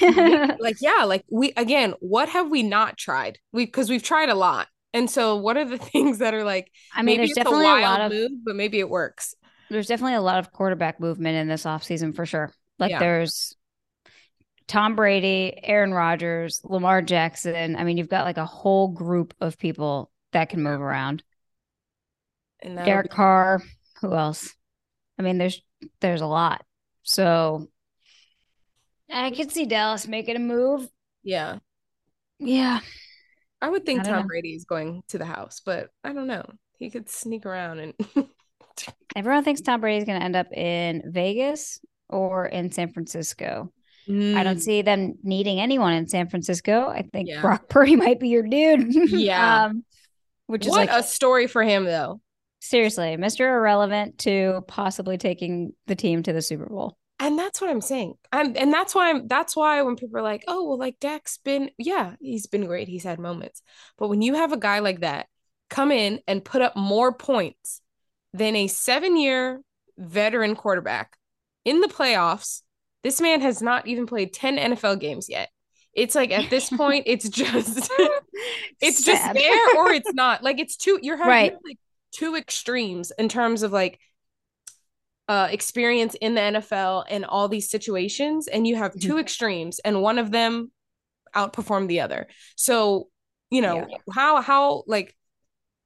like 0.58 0.76
yeah 0.80 1.04
like 1.04 1.24
we 1.30 1.52
again 1.56 1.94
what 2.00 2.28
have 2.28 2.50
we 2.50 2.62
not 2.62 2.96
tried 2.96 3.38
we 3.52 3.64
because 3.64 3.88
we've 3.88 4.02
tried 4.02 4.28
a 4.28 4.34
lot 4.34 4.66
and 4.96 5.10
so 5.10 5.36
what 5.36 5.56
are 5.56 5.64
the 5.64 5.78
things 5.92 6.18
that 6.18 6.34
are 6.34 6.44
like 6.44 6.70
i 6.94 7.02
mean 7.02 7.18
there's 7.18 7.32
definitely 7.32 7.66
a, 7.66 7.74
a 7.74 7.80
lot 7.80 8.00
of 8.00 8.12
move, 8.12 8.30
but 8.44 8.56
maybe 8.56 8.78
it 8.78 8.88
works 8.88 9.34
there's 9.70 9.86
definitely 9.86 10.14
a 10.14 10.20
lot 10.20 10.38
of 10.38 10.52
quarterback 10.52 11.00
movement 11.00 11.36
in 11.36 11.48
this 11.48 11.64
offseason 11.64 12.14
for 12.14 12.26
sure 12.26 12.52
like 12.78 12.90
yeah. 12.90 12.98
there's 12.98 13.54
Tom 14.66 14.96
Brady, 14.96 15.56
Aaron 15.62 15.94
Rodgers, 15.94 16.60
Lamar 16.64 17.00
Jackson. 17.00 17.76
I 17.76 17.84
mean, 17.84 17.96
you've 17.96 18.08
got 18.08 18.24
like 18.24 18.36
a 18.36 18.44
whole 18.44 18.88
group 18.88 19.32
of 19.40 19.58
people 19.58 20.10
that 20.32 20.48
can 20.48 20.62
move 20.62 20.80
around. 20.80 21.22
And 22.60 22.76
Derek 22.76 23.10
be- 23.10 23.14
Carr. 23.14 23.62
Who 24.00 24.12
else? 24.12 24.54
I 25.18 25.22
mean, 25.22 25.38
there's 25.38 25.62
there's 26.00 26.20
a 26.20 26.26
lot. 26.26 26.64
So 27.02 27.68
I 29.12 29.30
could 29.30 29.52
see 29.52 29.66
Dallas 29.66 30.08
making 30.08 30.36
a 30.36 30.40
move. 30.40 30.88
Yeah. 31.22 31.58
Yeah. 32.38 32.80
I 33.60 33.70
would 33.70 33.86
think 33.86 34.00
I 34.00 34.04
Tom 34.04 34.22
know. 34.22 34.26
Brady 34.26 34.54
is 34.54 34.64
going 34.64 35.02
to 35.08 35.18
the 35.18 35.24
house, 35.24 35.60
but 35.64 35.90
I 36.04 36.12
don't 36.12 36.26
know. 36.26 36.44
He 36.78 36.90
could 36.90 37.08
sneak 37.08 37.46
around 37.46 37.78
and 37.80 37.94
everyone 39.16 39.44
thinks 39.44 39.60
Tom 39.60 39.80
Brady 39.80 39.98
is 39.98 40.04
going 40.04 40.18
to 40.18 40.24
end 40.24 40.36
up 40.36 40.52
in 40.52 41.02
Vegas 41.06 41.80
or 42.08 42.46
in 42.46 42.70
San 42.70 42.92
Francisco. 42.92 43.72
Mm. 44.08 44.36
I 44.36 44.44
don't 44.44 44.58
mm. 44.58 44.62
see 44.62 44.82
them 44.82 45.14
needing 45.22 45.60
anyone 45.60 45.92
in 45.94 46.08
San 46.08 46.28
Francisco. 46.28 46.86
I 46.88 47.02
think 47.12 47.28
yeah. 47.28 47.40
Brock 47.40 47.68
Purdy 47.68 47.96
might 47.96 48.20
be 48.20 48.28
your 48.28 48.42
dude. 48.42 48.94
Yeah. 49.10 49.64
um, 49.64 49.84
which 50.46 50.64
is 50.64 50.70
what 50.70 50.88
like 50.88 50.90
a 50.90 51.02
story 51.02 51.46
for 51.46 51.62
him 51.62 51.84
though. 51.84 52.20
Seriously, 52.60 53.16
Mr. 53.16 53.40
Irrelevant 53.40 54.18
to 54.18 54.62
possibly 54.68 55.18
taking 55.18 55.72
the 55.86 55.96
team 55.96 56.22
to 56.22 56.32
the 56.32 56.42
Super 56.42 56.66
Bowl. 56.66 56.96
And 57.18 57.38
that's 57.38 57.60
what 57.60 57.70
I'm 57.70 57.80
saying. 57.80 58.14
I'm, 58.30 58.54
and 58.56 58.72
that's 58.72 58.94
why 58.94 59.10
I'm 59.10 59.26
that's 59.26 59.56
why 59.56 59.80
when 59.82 59.96
people 59.96 60.18
are 60.18 60.22
like, 60.22 60.44
"Oh, 60.46 60.68
well 60.68 60.78
like 60.78 61.00
Dak's 61.00 61.38
been 61.38 61.70
yeah, 61.78 62.14
he's 62.20 62.46
been 62.46 62.66
great. 62.66 62.88
He's 62.88 63.04
had 63.04 63.18
moments." 63.18 63.62
But 63.96 64.08
when 64.08 64.20
you 64.22 64.34
have 64.34 64.52
a 64.52 64.58
guy 64.58 64.80
like 64.80 65.00
that 65.00 65.26
come 65.70 65.90
in 65.90 66.20
and 66.28 66.44
put 66.44 66.62
up 66.62 66.76
more 66.76 67.12
points 67.12 67.80
than 68.32 68.54
a 68.54 68.68
7-year 68.68 69.62
veteran 69.96 70.54
quarterback 70.54 71.16
in 71.64 71.80
the 71.80 71.88
playoffs 71.88 72.60
this 73.06 73.20
man 73.20 73.40
has 73.40 73.62
not 73.62 73.86
even 73.86 74.04
played 74.04 74.32
10 74.32 74.56
NFL 74.56 74.98
games 74.98 75.28
yet. 75.28 75.48
It's 75.94 76.16
like 76.16 76.32
at 76.32 76.50
this 76.50 76.68
point, 76.76 77.04
it's 77.06 77.28
just 77.28 77.88
it's 78.80 79.04
Sad. 79.04 79.34
just 79.34 79.34
there 79.34 79.76
or 79.76 79.92
it's 79.92 80.12
not. 80.12 80.42
Like 80.42 80.58
it's 80.58 80.76
two 80.76 80.98
you're 81.00 81.16
having 81.16 81.30
right. 81.30 81.52
like 81.64 81.78
two 82.10 82.34
extremes 82.34 83.12
in 83.16 83.28
terms 83.28 83.62
of 83.62 83.70
like 83.70 84.00
uh 85.28 85.48
experience 85.50 86.14
in 86.20 86.34
the 86.34 86.40
NFL 86.40 87.04
and 87.08 87.24
all 87.24 87.48
these 87.48 87.70
situations. 87.70 88.48
And 88.48 88.66
you 88.66 88.76
have 88.76 88.92
two 88.98 89.10
mm-hmm. 89.10 89.18
extremes, 89.18 89.78
and 89.80 90.02
one 90.02 90.18
of 90.18 90.30
them 90.30 90.70
outperformed 91.34 91.88
the 91.88 92.00
other. 92.00 92.26
So, 92.56 93.08
you 93.50 93.62
know, 93.62 93.86
yeah. 93.88 93.96
how 94.12 94.40
how 94.40 94.84
like 94.86 95.16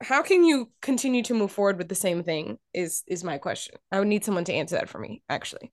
how 0.02 0.22
can 0.22 0.44
you 0.44 0.70
continue 0.80 1.22
to 1.24 1.34
move 1.34 1.52
forward 1.52 1.76
with 1.76 1.88
the 1.88 1.94
same 1.94 2.22
thing 2.22 2.58
is 2.72 3.02
is 3.06 3.22
my 3.24 3.38
question. 3.38 3.76
I 3.92 3.98
would 3.98 4.08
need 4.08 4.24
someone 4.24 4.44
to 4.44 4.52
answer 4.52 4.76
that 4.76 4.88
for 4.88 4.98
me, 4.98 5.22
actually. 5.28 5.72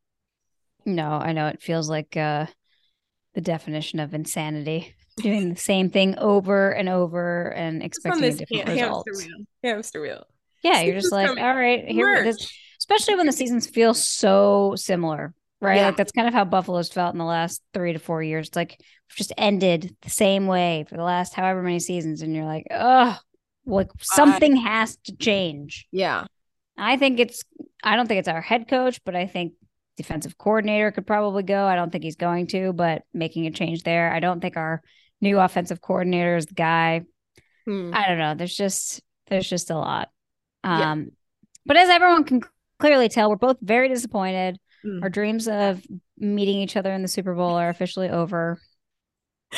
No, 0.86 1.10
I 1.10 1.34
know 1.34 1.48
it 1.48 1.62
feels 1.62 1.90
like 1.90 2.16
uh, 2.18 2.48
the 3.34 3.42
definition 3.42 4.00
of 4.00 4.14
insanity. 4.14 4.96
Doing 5.18 5.50
the 5.50 5.60
same 5.60 5.90
thing 5.90 6.16
over 6.20 6.70
and 6.70 6.88
over 6.88 7.52
and 7.54 7.82
expecting 7.82 8.24
a 8.24 8.32
different 8.34 8.70
result. 8.70 9.08
Hamster 9.08 9.28
wheel. 9.28 9.46
Hamster 9.64 10.02
wheel. 10.02 10.24
Yeah, 10.64 10.82
you're 10.82 10.94
just 10.94 11.12
like, 11.12 11.30
all 11.30 11.56
right, 11.56 11.88
here. 11.88 12.24
This, 12.24 12.52
especially 12.88 13.15
when 13.15 13.25
the 13.25 13.34
seasons 13.34 13.67
feel 13.67 13.94
so 13.94 14.74
similar, 14.75 15.34
right? 15.60 15.77
Yeah. 15.77 15.88
Like 15.88 15.98
that's 15.98 16.12
kind 16.12 16.27
of 16.27 16.34
how 16.34 16.46
Buffalo's 16.46 16.89
felt 16.89 17.13
in 17.13 17.20
the 17.20 17.25
last 17.25 17.62
three 17.74 17.94
to 17.94 18.00
four 18.00 18.24
years. 18.24 18.48
It's 18.48 18.56
like 18.56 18.79
just 19.10 19.34
ended 19.38 19.96
the 20.01 20.10
same 20.10 20.48
way 20.48 20.86
for 20.89 20.96
the 20.96 21.03
last 21.03 21.34
however 21.34 21.62
many 21.62 21.79
seasons, 21.79 22.22
and 22.22 22.36
you're 22.36 22.46
like, 22.46 22.67
oh, 22.72 23.17
like 23.65 23.89
something 24.01 24.58
I, 24.58 24.62
has 24.62 24.98
to 25.06 25.15
change. 25.15 25.88
Yeah, 25.91 26.25
I 26.77 26.98
think 26.98 27.20
it's. 27.20 27.44
I 27.84 27.96
don't 27.96 28.08
think 28.08 28.20
it's 28.20 28.27
our 28.27 28.41
head 28.41 28.67
coach, 28.67 29.01
but 29.03 29.15
I 29.15 29.27
think 29.27 29.53
defensive 29.98 30.38
coordinator 30.38 30.91
could 30.91 31.08
probably 31.08 31.44
go. 31.44 31.65
I 31.65 31.75
don't 31.75 31.91
think 31.91 32.03
he's 32.03 32.15
going 32.15 32.48
to, 32.48 32.72
but 32.72 33.03
making 33.13 33.48
a 33.48 33.51
change 33.51 33.84
there. 33.84 34.13
I 34.13 34.20
don't 34.20 34.39
think 34.39 34.56
our 34.56 34.82
new 35.20 35.39
offensive 35.39 35.82
coordinator 35.82 36.38
is 36.38 36.46
the 36.46 36.53
guy. 36.53 37.01
Hmm. 37.65 37.91
I 37.94 38.08
don't 38.08 38.20
know. 38.20 38.36
There's 38.36 38.56
just 38.56 39.01
there's 39.27 39.50
just 39.50 39.72
a 39.72 39.75
lot. 39.75 40.10
Um, 40.63 40.79
yeah. 40.79 41.06
but 41.65 41.77
as 41.77 41.89
everyone 41.89 42.24
can 42.24 42.41
clearly 42.79 43.10
tell, 43.10 43.29
we're 43.29 43.36
both 43.38 43.57
very 43.62 43.89
disappointed. 43.89 44.60
Hmm. 44.84 45.03
Our 45.03 45.10
dreams 45.10 45.48
of 45.48 45.81
meeting 46.17 46.57
each 46.57 46.75
other 46.77 46.91
in 46.93 47.01
the 47.01 47.07
Super 47.07 47.34
Bowl 47.36 47.55
are 47.55 47.69
officially 47.69 48.10
over. 48.10 48.60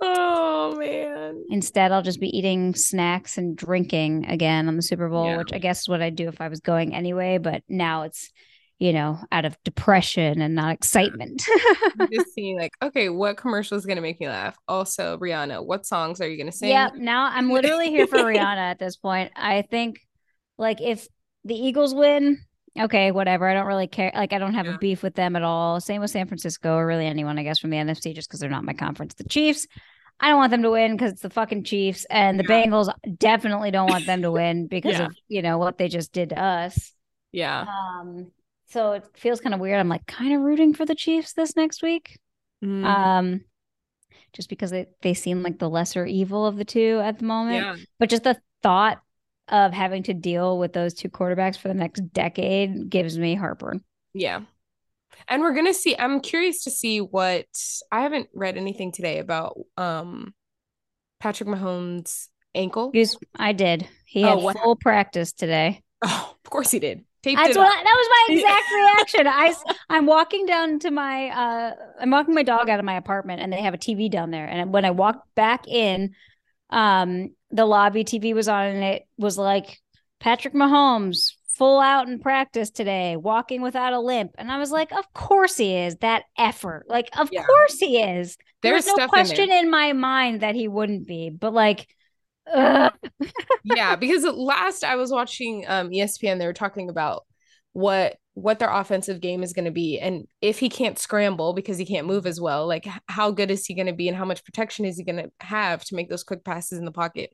Oh 0.00 0.76
man. 0.78 1.42
Instead, 1.50 1.90
I'll 1.90 2.02
just 2.02 2.20
be 2.20 2.28
eating 2.36 2.74
snacks 2.74 3.36
and 3.36 3.56
drinking 3.56 4.26
again 4.26 4.68
on 4.68 4.76
the 4.76 4.82
Super 4.82 5.08
Bowl, 5.08 5.26
Yeah. 5.26 5.38
which 5.38 5.52
I 5.52 5.58
guess 5.58 5.80
is 5.80 5.88
what 5.88 6.00
I'd 6.02 6.14
do 6.14 6.28
if 6.28 6.40
I 6.40 6.46
was 6.48 6.60
going 6.60 6.94
anyway. 6.94 7.38
But 7.38 7.62
now 7.68 8.02
it's, 8.02 8.30
you 8.78 8.92
know, 8.92 9.18
out 9.32 9.44
of 9.44 9.56
depression 9.64 10.40
and 10.40 10.54
not 10.54 10.72
excitement. 10.74 11.42
Just 12.12 12.32
seeing 12.32 12.56
like, 12.56 12.72
okay, 12.80 13.08
what 13.08 13.36
commercial 13.38 13.76
is 13.76 13.86
gonna 13.86 14.00
make 14.00 14.20
me 14.20 14.28
laugh? 14.28 14.56
Also, 14.68 15.18
Rihanna, 15.18 15.64
what 15.66 15.84
songs 15.84 16.20
are 16.20 16.28
you 16.28 16.38
gonna 16.38 16.52
sing? 16.52 16.68
yeah, 16.70 16.90
now 16.94 17.24
I'm 17.32 17.50
literally 17.50 17.88
here 17.88 18.06
for 18.06 18.18
Rihanna 18.18 18.70
at 18.70 18.78
this 18.78 18.94
point. 18.96 19.32
I 19.34 19.62
think, 19.62 19.98
like, 20.58 20.80
if 20.80 21.08
the 21.44 21.54
Eagles 21.54 21.94
win, 21.94 22.38
okay, 22.78 23.10
whatever. 23.10 23.48
I 23.48 23.54
don't 23.54 23.66
really 23.66 23.86
care. 23.86 24.12
Like, 24.14 24.32
I 24.32 24.38
don't 24.38 24.54
have 24.54 24.66
Yeah. 24.66 24.74
a 24.74 24.78
beef 24.78 25.02
with 25.02 25.14
them 25.14 25.36
at 25.36 25.42
all. 25.42 25.80
Same 25.80 26.00
with 26.00 26.10
San 26.10 26.26
Francisco 26.26 26.74
or 26.76 26.86
really 26.86 27.06
anyone, 27.06 27.38
I 27.38 27.42
guess, 27.42 27.58
from 27.58 27.70
the 27.70 27.76
NFC, 27.78 28.14
just 28.14 28.28
because 28.28 28.40
they're 28.40 28.50
not 28.50 28.64
my 28.64 28.72
conference. 28.74 29.14
The 29.14 29.24
Chiefs, 29.24 29.66
I 30.20 30.28
don't 30.28 30.38
want 30.38 30.50
them 30.50 30.62
to 30.62 30.70
win 30.70 30.92
because 30.92 31.12
it's 31.12 31.22
the 31.22 31.30
fucking 31.30 31.64
Chiefs, 31.64 32.04
and 32.10 32.38
the 32.38 32.44
Yeah. 32.48 32.64
Bengals 32.66 32.92
definitely 33.18 33.70
don't 33.70 33.88
want 33.90 34.06
them 34.06 34.22
to 34.22 34.30
win 34.32 34.66
because 34.66 34.98
Yeah. 34.98 35.06
of 35.06 35.16
you 35.28 35.42
know 35.42 35.58
what 35.58 35.78
they 35.78 35.88
just 35.88 36.12
did 36.12 36.30
to 36.30 36.40
us. 36.42 36.92
Yeah. 37.32 37.66
Um, 37.68 38.32
so 38.66 38.92
it 38.92 39.04
feels 39.16 39.40
kind 39.40 39.54
of 39.54 39.60
weird. 39.60 39.78
I'm 39.80 39.88
like 39.88 40.06
kind 40.06 40.34
of 40.34 40.40
rooting 40.42 40.74
for 40.74 40.84
the 40.84 40.94
Chiefs 40.94 41.32
this 41.34 41.56
next 41.56 41.82
week. 41.82 42.18
Mm, 42.64 42.84
Um, 42.84 43.40
just 44.32 44.48
because 44.50 44.70
they, 44.70 44.86
they 45.00 45.14
seem 45.14 45.42
like 45.42 45.58
the 45.58 45.70
lesser 45.70 46.04
evil 46.04 46.44
of 46.46 46.56
the 46.56 46.64
two 46.64 47.00
at 47.02 47.18
the 47.18 47.24
moment. 47.24 47.86
But 47.98 48.10
just 48.10 48.24
the 48.24 48.38
thought 48.62 49.00
of 49.48 49.72
having 49.72 50.02
to 50.04 50.14
deal 50.14 50.58
with 50.58 50.72
those 50.72 50.94
two 50.94 51.08
quarterbacks 51.08 51.56
for 51.58 51.68
the 51.68 51.74
next 51.74 52.00
decade 52.12 52.90
gives 52.90 53.18
me 53.18 53.34
heartburn. 53.34 53.82
Yeah. 54.14 54.42
And 55.28 55.42
we're 55.42 55.54
gonna 55.54 55.74
see. 55.74 55.96
I'm 55.98 56.20
curious 56.20 56.64
to 56.64 56.70
see 56.70 57.00
what 57.00 57.46
I 57.90 58.02
haven't 58.02 58.28
read 58.34 58.56
anything 58.56 58.92
today 58.92 59.18
about 59.18 59.58
um 59.76 60.34
Patrick 61.20 61.48
Mahomes' 61.48 62.28
ankle. 62.54 62.90
He's, 62.92 63.16
I 63.36 63.52
did. 63.52 63.88
He 64.04 64.24
Oh, 64.24 64.28
had 64.36 64.42
what 64.42 64.56
full 64.58 64.76
practice 64.76 65.32
today. 65.32 65.82
Oh, 66.00 66.36
of 66.44 66.50
course 66.50 66.70
he 66.70 66.78
did. 66.78 67.04
Taped 67.24 67.36
That's 67.42 67.56
it 67.56 67.58
what. 67.58 67.66
I, 67.66 67.82
that 67.82 67.96
was 67.96 68.08
my 68.10 68.34
exact 68.36 69.16
reaction. 69.26 69.74
I'm 69.90 70.06
walking 70.06 70.46
down 70.46 70.78
to 70.78 70.92
my 70.92 71.28
uh 71.28 71.72
I'm 72.00 72.10
walking 72.10 72.34
my 72.34 72.44
dog 72.44 72.68
out 72.70 72.78
of 72.78 72.84
my 72.84 72.94
apartment 72.96 73.42
and 73.42 73.52
they 73.52 73.60
have 73.62 73.74
a 73.74 73.78
TV 73.78 74.08
down 74.08 74.30
there 74.30 74.46
and 74.46 74.72
when 74.72 74.84
I 74.84 74.92
walked 74.92 75.34
back 75.34 75.66
in 75.66 76.14
um 76.70 77.30
the 77.50 77.64
lobby 77.66 78.04
TV 78.04 78.34
was 78.34 78.48
on 78.48 78.66
and 78.66 78.84
it 78.84 79.06
was 79.16 79.38
like 79.38 79.80
Patrick 80.20 80.54
Mahomes 80.54 81.32
full 81.56 81.80
out 81.80 82.08
in 82.08 82.20
practice 82.20 82.70
today 82.70 83.16
walking 83.16 83.62
without 83.62 83.92
a 83.92 84.00
limp. 84.00 84.32
And 84.38 84.50
I 84.50 84.58
was 84.58 84.70
like 84.70 84.92
of 84.92 85.12
course 85.12 85.56
he 85.56 85.74
is. 85.76 85.96
That 85.96 86.24
effort. 86.36 86.84
Like 86.88 87.08
of 87.18 87.30
Yeah. 87.32 87.44
course 87.44 87.78
he 87.78 88.00
is. 88.00 88.36
There's 88.62 88.84
there's 88.84 88.86
no 88.86 88.92
stuff 88.92 89.16
in 89.16 89.26
question 89.26 89.50
in, 89.50 89.70
my 89.70 89.92
mind 89.92 90.40
that 90.40 90.54
he 90.54 90.68
wouldn't 90.68 91.06
be 91.06 91.30
but 91.30 91.52
like 91.52 91.86
yeah, 93.64 93.96
because 93.96 94.24
last 94.24 94.84
I 94.84 94.96
was 94.96 95.10
watching 95.10 95.64
um 95.68 95.90
ESPN, 95.90 96.38
they 96.38 96.46
were 96.46 96.52
talking 96.52 96.88
about 96.88 97.26
what 97.72 98.16
what 98.38 98.58
their 98.58 98.70
offensive 98.70 99.20
game 99.20 99.42
is 99.42 99.52
going 99.52 99.64
to 99.64 99.70
be, 99.70 99.98
and 99.98 100.26
if 100.40 100.58
he 100.58 100.68
can't 100.68 100.98
scramble 100.98 101.52
because 101.52 101.78
he 101.78 101.84
can't 101.84 102.06
move 102.06 102.26
as 102.26 102.40
well, 102.40 102.66
like 102.66 102.86
how 103.08 103.30
good 103.30 103.50
is 103.50 103.66
he 103.66 103.74
going 103.74 103.86
to 103.86 103.92
be, 103.92 104.08
and 104.08 104.16
how 104.16 104.24
much 104.24 104.44
protection 104.44 104.84
is 104.84 104.96
he 104.96 105.04
going 105.04 105.16
to 105.16 105.30
have 105.40 105.84
to 105.84 105.94
make 105.94 106.08
those 106.08 106.24
quick 106.24 106.44
passes 106.44 106.78
in 106.78 106.84
the 106.84 106.92
pocket? 106.92 107.30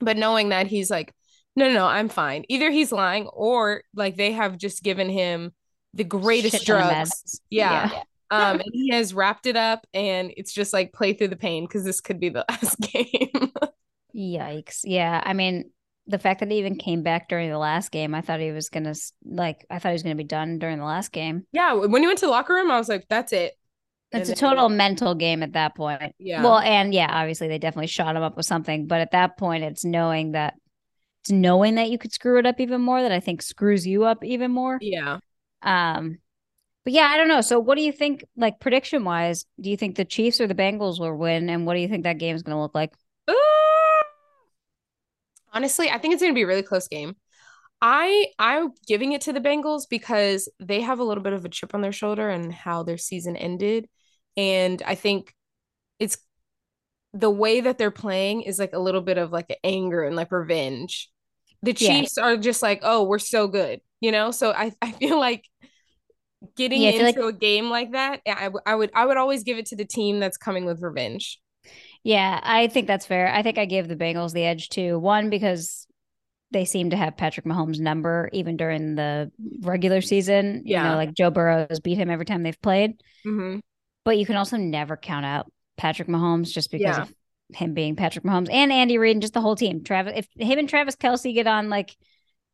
But 0.00 0.16
knowing 0.16 0.48
that 0.48 0.66
he's 0.66 0.90
like, 0.90 1.14
no, 1.54 1.68
no, 1.68 1.74
no, 1.74 1.86
I'm 1.86 2.08
fine. 2.08 2.44
Either 2.48 2.70
he's 2.70 2.92
lying, 2.92 3.26
or 3.26 3.82
like 3.94 4.16
they 4.16 4.32
have 4.32 4.56
just 4.56 4.82
given 4.82 5.08
him 5.08 5.52
the 5.94 6.04
greatest 6.04 6.58
Shit 6.58 6.66
drugs. 6.66 7.40
Yeah. 7.50 7.90
Yeah. 7.90 8.02
Um, 8.32 8.60
and 8.60 8.70
he 8.72 8.88
has 8.92 9.12
wrapped 9.12 9.44
it 9.44 9.56
up, 9.56 9.86
and 9.92 10.32
it's 10.38 10.54
just 10.54 10.72
like 10.72 10.94
play 10.94 11.12
through 11.12 11.28
the 11.28 11.36
pain 11.36 11.66
because 11.66 11.84
this 11.84 12.00
could 12.00 12.18
be 12.18 12.30
the 12.30 12.46
last 12.48 12.80
game. 12.80 13.52
Yikes. 14.16 14.80
Yeah. 14.84 15.22
I 15.22 15.34
mean, 15.34 15.70
the 16.06 16.18
fact 16.18 16.40
that 16.40 16.50
he 16.50 16.58
even 16.58 16.76
came 16.76 17.02
back 17.02 17.28
during 17.28 17.50
the 17.50 17.58
last 17.58 17.90
game, 17.92 18.14
I 18.14 18.20
thought 18.22 18.40
he 18.40 18.50
was 18.50 18.68
going 18.68 18.84
to, 18.84 18.94
like, 19.24 19.64
I 19.70 19.78
thought 19.78 19.90
he 19.90 19.94
was 19.94 20.02
going 20.02 20.16
to 20.16 20.22
be 20.22 20.26
done 20.26 20.58
during 20.58 20.78
the 20.78 20.84
last 20.84 21.12
game. 21.12 21.46
yeah, 21.52 21.72
when 21.74 22.02
he 22.02 22.06
went 22.06 22.18
to 22.20 22.26
the 22.26 22.30
locker 22.32 22.54
room, 22.54 22.70
I 22.70 22.78
was 22.78 22.88
like, 22.88 23.06
that's 23.08 23.32
it. 23.32 23.52
It's 24.10 24.28
And 24.28 24.36
a 24.38 24.40
then- 24.40 24.50
total 24.50 24.68
mental 24.68 25.14
game 25.14 25.42
at 25.42 25.52
that 25.52 25.74
point. 25.76 26.14
Yeah. 26.18 26.42
Well, 26.42 26.58
and 26.58 26.92
yeah, 26.92 27.06
obviously 27.10 27.48
they 27.48 27.58
definitely 27.58 27.86
shot 27.86 28.14
him 28.16 28.22
up 28.22 28.36
with 28.36 28.46
something, 28.46 28.86
but 28.86 29.00
at 29.00 29.12
that 29.12 29.38
point, 29.38 29.64
it's 29.64 29.84
knowing 29.84 30.32
that 30.32 30.54
it's 31.22 31.30
knowing 31.30 31.76
that 31.76 31.88
you 31.88 31.98
could 31.98 32.12
screw 32.12 32.38
it 32.40 32.46
up 32.46 32.58
even 32.58 32.80
more 32.80 33.00
that 33.00 33.12
I 33.12 33.20
think 33.20 33.40
screws 33.42 33.86
you 33.86 34.04
up 34.04 34.24
even 34.24 34.50
more. 34.50 34.78
Yeah. 34.82 35.18
Um, 35.62 36.18
but 36.84 36.92
yeah, 36.92 37.04
I 37.04 37.16
don't 37.16 37.28
know. 37.28 37.42
So, 37.42 37.60
what 37.60 37.78
do 37.78 37.82
you 37.84 37.92
think, 37.92 38.24
like 38.36 38.58
prediction 38.58 39.04
wise? 39.04 39.46
Do 39.60 39.70
you 39.70 39.76
think 39.76 39.94
the 39.94 40.04
Chiefs 40.04 40.40
or 40.40 40.48
the 40.48 40.54
Bengals 40.56 40.98
will 40.98 41.16
win? 41.16 41.48
And 41.48 41.64
what 41.64 41.74
do 41.74 41.80
you 41.80 41.86
think 41.86 42.02
that 42.02 42.18
game 42.18 42.34
is 42.34 42.42
going 42.42 42.56
to 42.56 42.60
look 42.60 42.74
like? 42.74 42.92
Uh, 43.28 43.32
honestly, 45.52 45.90
I 45.90 45.98
think 45.98 46.14
it's 46.14 46.22
going 46.22 46.32
to 46.32 46.38
be 46.38 46.42
a 46.42 46.46
really 46.46 46.62
close 46.62 46.88
game. 46.88 47.16
I 47.80 48.28
I'm 48.38 48.70
giving 48.86 49.12
it 49.12 49.22
to 49.22 49.32
the 49.32 49.40
Bengals 49.40 49.84
because 49.90 50.48
they 50.60 50.82
have 50.82 51.00
a 51.00 51.04
little 51.04 51.22
bit 51.22 51.32
of 51.32 51.44
a 51.44 51.48
chip 51.48 51.74
on 51.74 51.82
their 51.82 51.92
shoulder 51.92 52.28
and 52.28 52.52
how 52.52 52.82
their 52.84 52.98
season 52.98 53.36
ended, 53.36 53.88
and 54.36 54.82
I 54.86 54.94
think 54.96 55.34
it's 56.00 56.18
the 57.14 57.30
way 57.30 57.60
that 57.62 57.78
they're 57.78 57.90
playing 57.90 58.42
is 58.42 58.58
like 58.58 58.72
a 58.72 58.78
little 58.78 59.02
bit 59.02 59.18
of 59.18 59.32
like 59.32 59.56
anger 59.64 60.04
and 60.04 60.16
like 60.16 60.32
revenge. 60.32 61.10
The 61.62 61.72
Yeah. 61.78 62.00
Chiefs 62.00 62.18
are 62.18 62.36
just 62.36 62.62
like, 62.62 62.80
oh, 62.82 63.04
we're 63.04 63.18
so 63.20 63.48
good, 63.48 63.80
you 64.00 64.12
know. 64.12 64.30
So 64.30 64.52
I 64.52 64.72
I 64.82 64.92
feel 64.92 65.18
like 65.20 65.44
getting 66.56 66.82
Yeah, 66.82 66.90
into 66.90 67.04
like- 67.04 67.16
a 67.16 67.32
game 67.32 67.70
like 67.70 67.92
that, 67.92 68.20
I, 68.26 68.50
I 68.66 68.74
would 68.74 68.90
I 68.94 69.06
would 69.06 69.16
always 69.16 69.42
give 69.44 69.58
it 69.58 69.66
to 69.66 69.76
the 69.76 69.84
team 69.84 70.20
that's 70.20 70.36
coming 70.38 70.64
with 70.64 70.82
revenge. 70.82 71.40
Yeah, 72.04 72.40
I 72.42 72.66
think 72.66 72.86
that's 72.86 73.06
fair. 73.06 73.32
I 73.32 73.42
think 73.42 73.58
I 73.58 73.64
gave 73.64 73.86
the 73.88 73.96
Bengals 73.96 74.32
the 74.32 74.44
edge 74.44 74.68
too. 74.68 74.98
One 74.98 75.30
because 75.30 75.86
they 76.50 76.64
seem 76.64 76.90
to 76.90 76.96
have 76.96 77.16
Patrick 77.16 77.46
Mahomes' 77.46 77.80
number 77.80 78.28
even 78.32 78.56
during 78.56 78.94
the 78.94 79.30
regular 79.60 80.00
season. 80.00 80.62
You 80.64 80.74
Yeah. 80.74 80.90
know, 80.90 80.96
like 80.96 81.14
Joe 81.14 81.30
Burrow's 81.30 81.80
beat 81.80 81.96
him 81.96 82.10
every 82.10 82.26
time 82.26 82.42
they've 82.42 82.60
played. 82.60 83.00
hmm 83.24 83.58
But 84.04 84.18
you 84.18 84.26
can 84.26 84.36
also 84.36 84.56
never 84.56 84.96
count 84.96 85.24
out 85.24 85.50
Patrick 85.76 86.08
Mahomes 86.08 86.52
just 86.52 86.70
because 86.70 86.98
Yeah. 86.98 87.02
of 87.02 87.14
him 87.54 87.74
being 87.74 87.96
Patrick 87.96 88.24
Mahomes 88.24 88.50
and 88.50 88.72
Andy 88.72 88.98
Reid 88.98 89.12
and 89.16 89.22
just 89.22 89.34
the 89.34 89.40
whole 89.40 89.56
team. 89.56 89.84
Travis, 89.84 90.14
if 90.16 90.28
him 90.36 90.58
and 90.58 90.68
Travis 90.68 90.96
Kelce 90.96 91.32
get 91.32 91.46
on 91.46 91.70
like, 91.70 91.96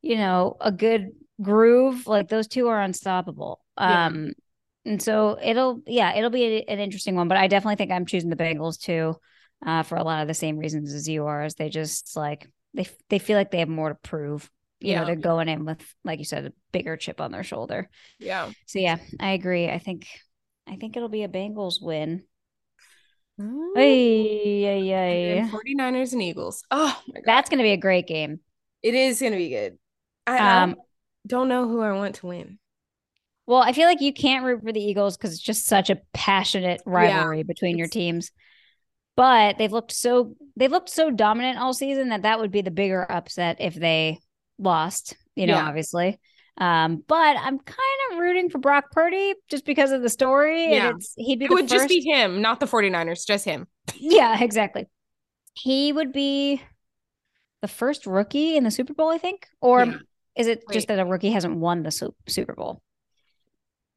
you 0.02 0.16
know, 0.16 0.56
a 0.60 0.70
good 0.70 1.10
groove, 1.40 2.06
like 2.06 2.28
those 2.28 2.48
two 2.48 2.68
are 2.68 2.80
unstoppable. 2.80 3.60
Yeah. 3.78 4.06
Um, 4.06 4.32
and 4.84 5.02
so 5.02 5.38
it'll, 5.42 5.82
yeah, 5.86 6.14
it'll 6.16 6.30
be 6.30 6.44
a- 6.44 6.64
an 6.64 6.78
interesting 6.78 7.16
one. 7.16 7.28
But 7.28 7.38
I 7.38 7.46
definitely 7.48 7.76
think 7.76 7.90
I'm 7.90 8.06
choosing 8.06 8.30
the 8.30 8.36
Bengals 8.36 8.80
too, 8.80 9.16
uh, 9.64 9.82
for 9.82 9.96
a 9.96 10.04
lot 10.04 10.22
of 10.22 10.28
the 10.28 10.34
same 10.34 10.58
reasons 10.58 10.92
as 10.92 11.08
you 11.08 11.26
are. 11.26 11.42
As 11.42 11.54
they 11.54 11.68
just 11.68 12.16
like 12.16 12.48
they 12.74 12.86
they 13.08 13.18
feel 13.18 13.36
like 13.36 13.50
they 13.50 13.60
have 13.60 13.68
more 13.68 13.88
to 13.90 13.94
prove. 13.96 14.50
You 14.80 14.90
Yeah. 14.90 15.00
know, 15.00 15.06
they're 15.06 15.16
going 15.16 15.48
in 15.48 15.64
with, 15.64 15.82
like 16.04 16.20
you 16.20 16.24
said, 16.24 16.46
a 16.46 16.52
bigger 16.70 16.96
chip 16.96 17.20
on 17.20 17.32
their 17.32 17.42
shoulder. 17.42 17.90
Yeah. 18.18 18.50
So 18.66 18.78
yeah, 18.78 18.98
I 19.18 19.30
agree. 19.32 19.68
I 19.68 19.78
think 19.78 20.06
I 20.66 20.76
think 20.76 20.96
it'll 20.96 21.08
be 21.08 21.24
a 21.24 21.28
Bengals 21.28 21.82
win. 21.82 22.24
Mm. 23.40 23.76
Ay, 23.76 24.64
ay, 24.66 24.92
ay. 24.94 25.38
And 25.38 25.50
49ers 25.50 26.12
and 26.12 26.22
Eagles. 26.22 26.64
Oh 26.70 27.00
my 27.08 27.20
god. 27.20 27.24
That's 27.26 27.50
gonna 27.50 27.62
be 27.62 27.72
a 27.72 27.76
great 27.76 28.06
game. 28.06 28.40
it 28.82 28.94
is 28.94 29.20
gonna 29.20 29.36
be 29.36 29.50
good. 29.50 29.78
I, 30.26 30.38
I 30.38 30.64
Um, 30.64 30.76
don't 31.26 31.48
know 31.48 31.68
who 31.68 31.80
I 31.80 31.92
want 31.92 32.16
to 32.16 32.26
win. 32.26 32.58
well, 33.46 33.62
I 33.62 33.72
feel 33.72 33.86
like 33.86 34.00
you 34.00 34.12
can't 34.12 34.44
root 34.44 34.62
for 34.62 34.72
the 34.72 34.80
Eagles 34.82 35.16
because 35.16 35.32
it's 35.32 35.42
just 35.42 35.64
such 35.64 35.88
a 35.90 36.00
passionate 36.12 36.82
rivalry 36.84 37.42
between 37.44 37.78
your 37.78 37.88
teams. 37.88 38.30
But 39.18 39.58
they've 39.58 39.72
looked 39.72 39.90
so 39.90 40.36
they've 40.54 40.70
looked 40.70 40.90
so 40.90 41.10
dominant 41.10 41.58
all 41.58 41.74
season 41.74 42.10
that 42.10 42.22
that 42.22 42.38
would 42.38 42.52
be 42.52 42.60
the 42.62 42.70
bigger 42.70 43.04
upset 43.10 43.56
if 43.58 43.74
they 43.74 44.20
lost. 44.60 45.16
You 45.34 45.48
know, 45.48 45.54
Yeah. 45.54 45.66
obviously. 45.66 46.20
Um, 46.56 47.02
but 47.06 47.36
I'm 47.36 47.58
kind 47.58 48.12
of 48.12 48.18
rooting 48.18 48.48
for 48.48 48.58
Brock 48.58 48.92
Purdy 48.92 49.34
just 49.48 49.64
because 49.64 49.90
of 49.90 50.02
the 50.02 50.08
story. 50.08 50.70
Yeah. 50.72 50.90
And 50.90 50.96
it's 50.98 51.14
he'd 51.16 51.40
be 51.40 51.46
It 51.46 51.50
would 51.50 51.68
first. 51.68 51.72
just 51.72 51.88
be 51.88 52.00
him, 52.00 52.40
not 52.42 52.60
the 52.60 52.66
49ers, 52.66 53.26
just 53.26 53.44
him. 53.44 53.66
Yeah, 53.96 54.40
exactly. 54.40 54.86
He 55.54 55.92
would 55.92 56.12
be 56.12 56.62
the 57.60 57.66
first 57.68 58.06
rookie 58.06 58.56
in 58.56 58.62
the 58.62 58.70
Super 58.70 58.94
Bowl, 58.94 59.08
I 59.08 59.18
think. 59.18 59.48
Or 59.60 59.84
Yeah. 59.84 59.96
is 60.36 60.46
it 60.46 60.62
just 60.72 60.86
that 60.86 61.00
a 61.00 61.04
rookie 61.04 61.30
hasn't 61.32 61.56
won 61.56 61.82
the 61.82 61.90
Su- 61.90 62.14
Super 62.28 62.54
Bowl? 62.54 62.82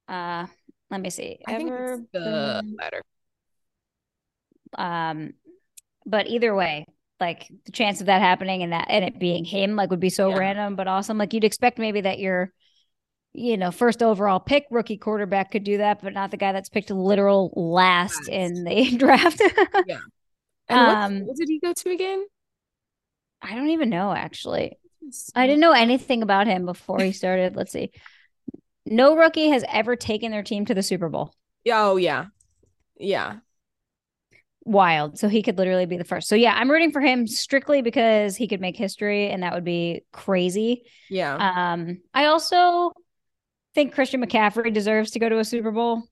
Uh, 0.08 0.48
let 0.90 1.00
me 1.02 1.12
see. 1.12 1.40
I 1.48 1.58
think 1.58 1.72
it's 1.72 2.02
the 2.12 2.62
been- 2.64 2.76
latter. 2.80 3.04
Um, 4.78 5.34
but 6.06 6.28
either 6.28 6.56
way, 6.56 6.86
like 7.20 7.48
the 7.66 7.72
chance 7.72 8.02
of 8.02 8.08
that 8.08 8.22
happening 8.22 8.64
and 8.64 8.74
that 8.74 8.88
and 8.90 9.06
it 9.06 9.20
being 9.20 9.46
him, 9.46 9.76
like, 9.76 9.92
would 9.92 10.00
be 10.00 10.10
so 10.10 10.30
Yeah. 10.30 10.38
random 10.38 10.76
but 10.76 10.88
awesome. 10.88 11.18
Like 11.18 11.34
you'd 11.34 11.44
expect 11.44 11.80
maybe 11.80 12.02
that 12.02 12.20
your, 12.20 12.52
you 13.34 13.58
know, 13.58 13.72
first 13.72 14.04
overall 14.04 14.40
pick 14.40 14.66
rookie 14.72 14.98
quarterback 14.98 15.52
could 15.52 15.64
do 15.64 15.78
that, 15.80 16.02
but 16.04 16.14
not 16.14 16.32
the 16.32 16.38
guy 16.38 16.54
that's 16.54 16.70
picked 16.70 16.92
literal 16.92 17.54
last, 17.56 18.28
Last. 18.28 18.30
in 18.30 18.64
the 18.66 18.98
draft. 18.98 19.42
And 20.70 20.86
Um, 20.86 20.86
what, 20.86 21.28
what 21.28 21.38
did 21.38 21.50
he 21.50 21.60
go 21.60 21.74
to 21.74 21.90
again? 21.92 22.26
I 23.42 23.56
don't 23.56 23.70
even 23.70 23.90
know 23.90 24.14
actually. 24.14 24.78
I 25.36 25.48
didn't 25.48 25.62
know 25.62 25.72
anything 25.72 26.22
about 26.22 26.48
him 26.48 26.66
before 26.66 27.00
he 27.02 27.12
started. 27.12 27.56
Let's 27.56 27.72
see. 27.72 27.92
No 28.86 29.16
rookie 29.16 29.50
has 29.50 29.66
ever 29.70 29.96
taken 29.96 30.32
their 30.32 30.44
team 30.44 30.66
to 30.66 30.74
the 30.76 30.84
Super 30.84 31.10
Bowl. 31.10 31.34
Yeah, 31.64 31.82
Oh 31.86 31.98
yeah, 31.98 32.28
yeah. 33.00 33.40
Wild. 34.64 35.18
So 35.18 35.28
he 35.28 35.42
could 35.42 35.58
literally 35.58 35.86
be 35.86 35.98
the 35.98 36.04
first. 36.04 36.28
So 36.28 36.36
yeah, 36.36 36.54
I'm 36.56 36.70
rooting 36.70 36.92
for 36.92 37.02
him 37.02 37.28
strictly 37.28 37.82
because 37.82 38.36
he 38.36 38.48
could 38.48 38.62
make 38.62 38.78
history 38.78 39.30
and 39.30 39.44
that 39.44 39.54
would 39.54 39.64
be 39.64 40.04
crazy. 40.12 40.84
Yeah. 41.10 41.36
Um, 41.36 42.02
I 42.14 42.26
also 42.26 42.92
think 43.74 43.94
Christian 43.94 44.24
McCaffrey 44.24 44.74
deserves 44.74 45.12
to 45.12 45.20
go 45.20 45.30
to 45.30 45.40
a 45.40 45.46
Super 45.46 45.72
Bowl. 45.72 46.04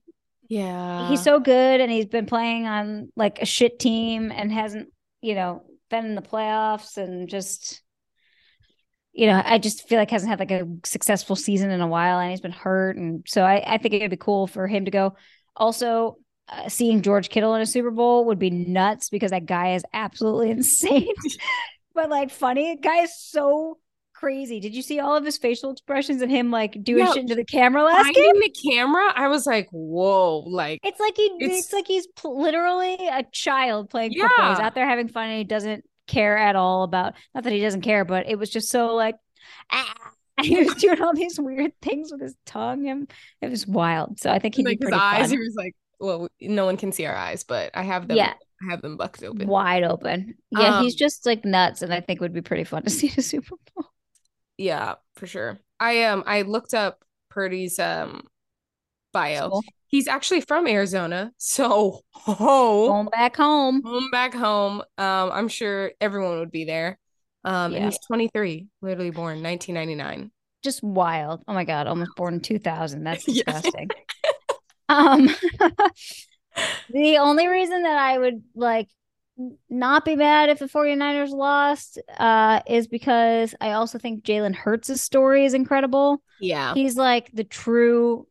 yeah. 0.48 1.08
He's 1.08 1.22
so 1.22 1.38
good 1.38 1.80
and 1.80 1.90
he's 1.90 2.06
been 2.06 2.26
playing 2.26 2.66
on 2.66 3.12
like 3.16 3.40
a 3.40 3.46
shit 3.46 3.78
team 3.78 4.32
and 4.32 4.50
hasn't, 4.50 4.88
you 5.20 5.34
know, 5.34 5.62
been 5.90 6.06
in 6.06 6.14
the 6.14 6.22
playoffs 6.22 6.96
and 6.96 7.28
just 7.28 7.82
you 9.12 9.26
know, 9.26 9.42
I 9.44 9.58
just 9.58 9.88
feel 9.88 9.98
like 9.98 10.10
hasn't 10.12 10.30
had 10.30 10.38
like 10.38 10.52
a 10.52 10.68
successful 10.84 11.34
season 11.34 11.70
in 11.72 11.80
a 11.80 11.88
while 11.88 12.20
and 12.20 12.30
he's 12.30 12.40
been 12.40 12.52
hurt 12.52 12.96
and 12.96 13.24
so 13.26 13.42
I 13.42 13.74
I 13.74 13.78
think 13.78 13.94
it 13.94 14.02
would 14.02 14.10
be 14.10 14.16
cool 14.16 14.46
for 14.46 14.66
him 14.66 14.84
to 14.84 14.90
go. 14.90 15.16
Also, 15.56 16.16
uh, 16.50 16.68
seeing 16.68 17.02
George 17.02 17.28
Kittle 17.28 17.54
in 17.54 17.62
a 17.62 17.66
Super 17.66 17.90
Bowl 17.90 18.24
would 18.26 18.38
be 18.38 18.50
nuts 18.50 19.08
because 19.10 19.30
that 19.30 19.46
guy 19.46 19.74
is 19.74 19.84
absolutely 19.92 20.50
insane. 20.56 21.12
but 21.94 22.10
like 22.10 22.30
funny, 22.30 22.76
guy 22.76 23.02
is 23.02 23.12
so 23.18 23.78
crazy. 24.14 24.60
Did 24.60 24.74
you 24.74 24.82
see 24.82 25.00
all 25.00 25.16
of 25.16 25.24
his 25.24 25.38
facial 25.38 25.70
expressions 25.70 26.20
and 26.20 26.30
him 26.30 26.50
like 26.50 26.76
doing 26.82 26.98
Yeah, 27.06 27.12
shit 27.12 27.22
into 27.22 27.34
the 27.34 27.44
camera 27.44 27.82
last 27.84 28.12
game? 28.14 28.34
The 28.34 28.54
camera, 28.70 29.12
I 29.14 29.28
was 29.28 29.46
like, 29.46 29.68
whoa, 29.70 30.40
like 30.46 30.80
It's 30.84 31.00
like 31.00 31.16
he 31.16 31.22
it's, 31.38 31.44
It's- 31.68 31.72
like 31.72 31.86
he's 31.86 32.06
pl- 32.08 32.40
literally 32.40 32.96
a 33.08 33.24
child 33.32 33.88
playing 33.90 34.12
football. 34.12 34.50
He's 34.50 34.58
out 34.58 34.74
there 34.74 34.86
having 34.86 35.08
fun 35.08 35.28
and 35.30 35.38
he 35.38 35.44
doesn't 35.44 35.84
care 36.06 36.36
at 36.36 36.56
all 36.56 36.82
about 36.82 37.14
not 37.34 37.44
that 37.44 37.52
he 37.52 37.60
doesn't 37.60 37.82
care, 37.82 38.04
but 38.04 38.28
it 38.28 38.38
was 38.38 38.50
just 38.50 38.68
so 38.68 38.94
like 38.94 39.14
ah. 39.72 39.94
he 40.42 40.56
was 40.64 40.74
doing 40.76 41.00
all 41.02 41.14
these 41.14 41.38
weird 41.38 41.72
things 41.82 42.10
with 42.10 42.20
his 42.22 42.34
tongue 42.46 42.88
and 42.88 43.10
it 43.42 43.50
was 43.50 43.66
wild. 43.66 44.18
So 44.20 44.30
I 44.30 44.38
think 44.38 44.54
he'd 44.54 44.64
like 44.66 44.80
his 44.80 44.90
eyes. 44.92 45.20
fun. 45.28 45.30
He 45.30 45.38
was 45.38 45.54
like, 45.56 45.74
well, 46.00 46.28
no 46.40 46.64
one 46.64 46.76
can 46.76 46.92
see 46.92 47.06
our 47.06 47.14
eyes, 47.16 47.44
but 47.44 47.70
I 47.74 47.82
have 47.82 48.08
them. 48.08 48.16
Yeah. 48.16 48.34
I 48.62 48.70
have 48.70 48.82
them 48.82 48.96
bucked 48.98 49.22
open. 49.22 49.48
wide 49.48 49.84
open. 49.84 50.34
Yeah, 50.50 50.82
he's 50.82 50.94
Um, 50.94 50.98
just 50.98 51.24
like 51.26 51.44
nuts, 51.46 51.82
and 51.82 51.94
I 51.94 52.00
think 52.00 52.20
would 52.20 52.34
be 52.34 52.42
pretty 52.42 52.64
fun 52.64 52.82
to 52.82 52.90
see 52.98 53.08
the 53.08 53.22
Super 53.22 53.56
Bowl. 53.74 53.86
Yeah, 54.58 54.96
for 55.16 55.26
sure. 55.26 55.58
I 55.78 56.04
um 56.04 56.24
I 56.26 56.42
looked 56.42 56.74
up 56.74 57.02
Purdy's 57.30 57.78
um 57.78 58.24
bio. 59.12 59.46
School. 59.48 59.64
He's 59.86 60.06
actually 60.08 60.42
from 60.42 60.66
Arizona, 60.68 61.32
so 61.38 62.02
ho, 62.12 62.88
Going 62.88 63.08
back 63.08 63.36
home. 63.36 63.82
home 63.84 64.10
back 64.12 64.34
home. 64.34 64.82
Um, 64.98 65.30
I'm 65.32 65.48
sure 65.48 65.92
everyone 66.00 66.38
would 66.40 66.52
be 66.52 66.64
there. 66.64 66.98
Um, 67.44 67.72
Yeah. 67.72 67.78
and 67.78 67.84
he's 67.86 67.98
23, 68.06 68.68
literally 68.82 69.10
born 69.10 69.42
1999. 69.42 70.30
Just 70.62 70.82
wild. 70.82 71.42
Oh 71.48 71.54
my 71.54 71.64
god, 71.64 71.86
almost 71.86 72.14
born 72.16 72.34
in 72.34 72.40
2000. 72.40 73.02
That's 73.04 73.24
disgusting. 73.26 73.88
Um 74.90 75.28
the 76.90 77.18
only 77.18 77.46
reason 77.46 77.82
that 77.82 77.96
I 77.98 78.18
would 78.18 78.42
like 78.54 78.88
not 79.70 80.04
be 80.04 80.16
mad 80.16 80.50
if 80.50 80.58
the 80.58 80.68
49ers 80.68 81.30
lost 81.30 81.98
uh 82.18 82.60
is 82.66 82.88
because 82.88 83.54
I 83.60 83.72
also 83.72 83.98
think 83.98 84.24
Jalen 84.24 84.54
Hurts' 84.54 85.00
story 85.00 85.44
is 85.44 85.54
incredible. 85.54 86.22
Yeah, 86.38 86.74
He's 86.74 86.96
like 86.96 87.30
the 87.32 87.44
true 87.44 88.26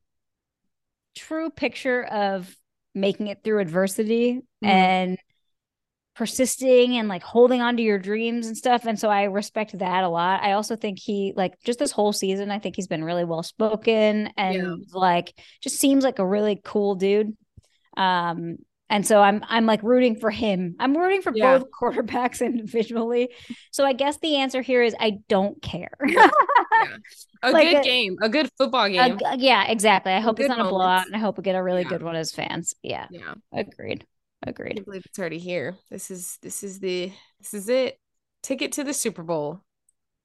true 1.16 1.50
picture 1.50 2.04
of 2.06 2.56
making 2.96 3.28
it 3.28 3.44
through 3.44 3.60
adversity 3.60 4.42
Mhm. 4.64 4.70
and 4.70 5.18
persisting 6.20 6.98
and 6.98 7.08
like 7.08 7.24
holding 7.24 7.62
on 7.62 7.78
to 7.78 7.82
your 7.82 7.98
dreams 7.98 8.46
and 8.46 8.58
stuff 8.58 8.86
and 8.86 9.00
so 9.00 9.10
I 9.10 9.24
respect 9.24 9.80
that 9.80 10.04
a 10.04 10.10
lot. 10.10 10.44
I 10.44 10.52
also 10.52 10.76
think 10.76 11.00
he 11.00 11.32
like 11.34 11.54
just 11.64 11.80
this 11.80 11.92
whole 11.92 12.12
season 12.12 12.52
I 12.52 12.60
think 12.60 12.76
he's 12.76 12.88
been 12.90 13.06
really 13.06 13.24
well 13.24 13.42
spoken 13.42 14.30
and 14.36 14.54
Yeah. 14.58 14.76
like 14.92 15.34
just 15.62 15.78
seems 15.80 16.04
like 16.04 16.20
a 16.20 16.28
really 16.28 16.60
cool 16.62 16.96
dude. 16.96 17.38
Um 17.96 18.58
and 18.90 19.08
so 19.08 19.22
I'm 19.22 19.46
I'm 19.48 19.66
like 19.66 19.82
rooting 19.82 20.20
for 20.20 20.30
him. 20.30 20.76
I'm 20.78 20.94
rooting 20.98 21.22
for 21.22 21.32
Yeah. 21.34 21.60
both 21.60 21.68
quarterbacks 21.82 22.46
individually. 22.46 23.30
So 23.72 23.86
I 23.86 23.94
guess 23.94 24.18
the 24.18 24.36
answer 24.36 24.62
here 24.62 24.84
is 24.84 24.94
I 25.00 25.20
don't 25.30 25.62
care. 25.62 25.92
a 27.44 27.52
like 27.52 27.70
good 27.70 27.80
a- 27.80 27.84
game, 27.84 28.18
a 28.22 28.28
good 28.28 28.50
football 28.58 28.82
Uh, 28.86 28.90
game. 28.90 29.20
g- 29.20 29.26
yeah, 29.46 29.68
exactly. 29.72 30.12
I 30.12 30.20
hope 30.20 30.38
it's 30.42 30.50
not 30.50 30.60
a 30.60 30.68
blowout, 30.70 31.06
and 31.08 31.16
I 31.16 31.20
hope 31.20 31.38
we 31.38 31.44
get 31.44 31.56
a 31.56 31.64
really 31.64 31.84
Yeah. 31.84 31.90
good 31.90 32.04
one 32.04 32.18
as 32.18 32.34
fans. 32.34 32.74
Yeah, 32.84 33.08
yeah, 33.10 33.36
agreed. 33.54 34.06
I 34.46 34.52
Agreed. 34.52 34.74
can't 34.76 34.86
believe 34.86 35.06
it's 35.06 35.20
already 35.20 35.38
here. 35.40 35.76
This 35.92 36.10
is 36.12 36.38
this 36.42 36.64
is 36.64 36.80
the 36.80 37.12
this 37.40 37.54
is 37.54 37.70
it. 37.70 38.00
Ticket 38.42 38.72
to 38.74 38.84
the 38.84 38.94
Super 38.94 39.24
Bowl. 39.24 39.62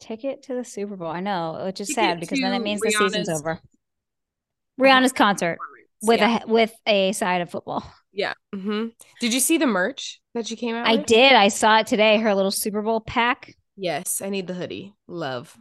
Ticket 0.00 0.42
to 0.44 0.55
the 0.55 0.64
Super 0.64 0.96
Bowl. 0.96 1.09
I 1.11 1.20
know, 1.20 1.62
which 1.64 1.81
is 1.81 1.88
Ticket 1.88 2.03
sad 2.05 2.20
because 2.20 2.40
then 2.40 2.53
it 2.53 2.62
means 2.62 2.81
the 2.81 2.90
season's 2.90 3.29
over. 3.29 3.61
Rihanna's 4.81 5.12
concert 5.12 5.59
with 6.03 6.20
yeah. 6.20 6.40
a 6.44 6.46
with 6.46 6.72
a 6.87 7.12
side 7.12 7.40
of 7.40 7.50
football. 7.50 7.85
yeah. 8.12 8.35
Mm-hmm. 8.55 8.88
Did 9.20 9.35
you 9.35 9.40
see 9.40 9.59
the 9.59 9.66
merch 9.66 10.20
that 10.35 10.46
she 10.46 10.57
came 10.57 10.74
out? 10.74 10.83
With? 10.83 10.90
I 10.92 10.96
with? 10.96 11.07
did. 11.07 11.33
I 11.33 11.48
saw 11.48 11.79
it 11.79 11.87
today. 11.87 12.18
Her 12.18 12.35
little 12.35 12.50
Super 12.50 12.83
Bowl 12.83 13.00
pack. 13.00 13.55
Yes, 13.77 14.20
I 14.22 14.31
need 14.31 14.46
the 14.46 14.55
hoodie. 14.55 14.94
Love. 15.09 15.57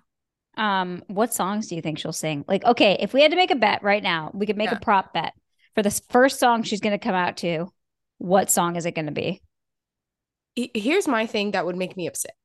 Um, 0.55 1.03
what 1.07 1.33
songs 1.33 1.67
do 1.67 1.75
you 1.75 1.81
think 1.81 1.97
she'll 1.97 2.13
sing? 2.13 2.45
Like, 2.47 2.63
okay, 2.63 2.97
if 2.99 3.11
we 3.13 3.23
had 3.23 3.31
to 3.31 3.37
make 3.37 3.49
a 3.49 3.55
bet 3.55 3.81
right 3.81 4.03
now, 4.03 4.29
we 4.35 4.45
could 4.45 4.57
make 4.57 4.69
Yeah. 4.69 4.77
a 4.77 4.79
prop 4.79 5.11
bet 5.13 5.33
for 5.73 5.81
this 5.81 5.99
first 6.11 6.39
song 6.39 6.61
she's 6.61 6.79
going 6.81 6.91
to 6.91 7.03
come 7.03 7.15
out 7.15 7.37
to. 7.37 7.71
What 8.23 8.49
song 8.49 8.77
is 8.77 8.85
it 8.85 8.95
going 8.95 9.07
to 9.07 9.11
be? 9.11 9.41
Here's 10.55 11.09
my 11.09 11.25
thing 11.25 11.51
that 11.51 11.65
would 11.65 11.75
make 11.75 11.97
me 11.97 12.07
upset. 12.07 12.35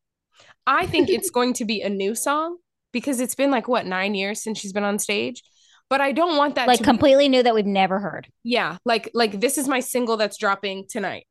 I 0.66 0.86
think 0.86 1.08
it's 1.08 1.30
going 1.30 1.52
to 1.54 1.64
be 1.64 1.82
a 1.82 1.88
new 1.88 2.16
song 2.16 2.56
because 2.92 3.20
it's 3.20 3.36
been 3.36 3.52
like 3.52 3.68
what 3.68 3.86
nine 3.86 4.16
years 4.16 4.42
since 4.42 4.58
she's 4.58 4.72
been 4.72 4.82
on 4.82 4.98
stage. 4.98 5.40
But 5.88 6.00
I 6.00 6.10
don't 6.10 6.36
want 6.36 6.56
that 6.56 6.66
Like 6.66 6.78
to 6.78 6.82
be- 6.82 6.88
completely 6.88 7.28
new 7.28 7.44
that 7.44 7.54
we've 7.54 7.64
never 7.64 8.00
heard. 8.00 8.26
yeah, 8.42 8.78
like 8.84 9.08
like 9.14 9.40
this 9.40 9.56
is 9.56 9.68
my 9.68 9.78
single 9.78 10.16
that's 10.16 10.36
dropping 10.36 10.86
tonight. 10.88 11.26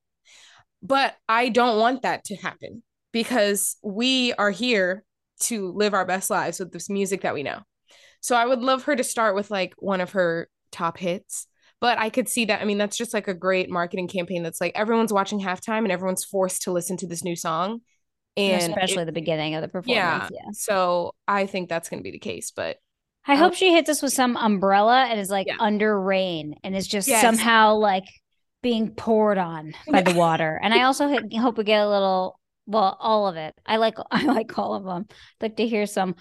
But 0.81 1.15
I 1.27 1.49
don't 1.49 1.77
want 1.77 2.03
that 2.03 2.23
to 2.25 2.35
happen 2.37 2.83
because 3.11 3.75
we 3.83 4.31
are 4.33 4.51
here 4.51 5.03
to 5.41 5.73
live 5.73 5.93
our 5.93 6.05
best 6.05 6.29
lives 6.29 6.57
with 6.59 6.71
this 6.71 6.89
music 6.89 7.21
that 7.23 7.33
we 7.33 7.43
know. 7.43 7.59
So 8.21 8.35
I 8.37 8.45
would 8.45 8.59
love 8.61 8.83
her 8.85 8.95
to 8.95 9.03
start 9.03 9.35
with 9.35 9.51
like 9.51 9.73
one 9.77 9.99
of 9.99 10.11
her 10.11 10.47
top 10.71 10.97
hits. 10.97 11.47
But 11.79 11.99
I 11.99 12.09
could 12.09 12.27
see 12.27 12.45
that. 12.45 12.61
I 12.61 12.65
mean, 12.65 12.77
that's 12.79 12.97
just 12.97 13.13
like 13.13 13.27
a 13.27 13.33
great 13.33 13.69
marketing 13.69 14.07
campaign 14.07 14.41
that's 14.43 14.59
like 14.59 14.71
everyone's 14.75 15.13
watching 15.13 15.39
halftime 15.39 15.79
and 15.79 15.91
everyone's 15.91 16.23
forced 16.25 16.63
to 16.63 16.71
listen 16.71 16.97
to 16.97 17.07
this 17.07 17.23
new 17.23 17.35
song. 17.35 17.81
And 18.35 18.61
especially 18.61 19.03
it- 19.03 19.05
the 19.05 19.11
beginning 19.11 19.55
of 19.55 19.61
the 19.61 19.67
performance. 19.67 19.95
yeah. 19.95 20.27
yeah. 20.31 20.51
So 20.53 21.13
I 21.27 21.45
think 21.45 21.69
that's 21.69 21.89
going 21.89 21.99
to 21.99 22.03
be 22.03 22.11
the 22.11 22.19
case. 22.19 22.51
But 22.51 22.77
I 23.27 23.33
Um, 23.33 23.39
hope 23.39 23.53
she 23.55 23.73
hits 23.73 23.89
us 23.89 24.01
with 24.01 24.13
some 24.13 24.37
umbrella 24.37 25.05
and 25.09 25.19
is 25.19 25.29
like 25.29 25.47
Yeah. 25.47 25.57
under 25.59 25.99
rain 25.99 26.55
and 26.63 26.75
is 26.75 26.87
just 26.87 27.07
Yes. 27.07 27.21
somehow 27.21 27.75
like 27.75 28.05
being 28.63 28.91
poured 28.91 29.37
on 29.37 29.73
by 29.91 30.01
the 30.01 30.13
water. 30.17 30.59
And 30.61 30.73
I 30.73 30.83
also 30.83 31.07
ho- 31.07 31.39
hope 31.39 31.57
we 31.57 31.63
get 31.63 31.81
a 31.81 31.89
little, 31.89 32.39
well, 32.65 32.97
all 32.99 33.27
of 33.27 33.35
it. 33.35 33.53
I 33.65 33.77
like, 33.77 33.95
I 34.11 34.23
like 34.25 34.57
all 34.57 34.73
of 34.75 34.83
them. 34.83 35.05
I'd 35.09 35.43
like 35.43 35.55
to 35.57 35.67
hear 35.67 35.85
some 35.85 36.15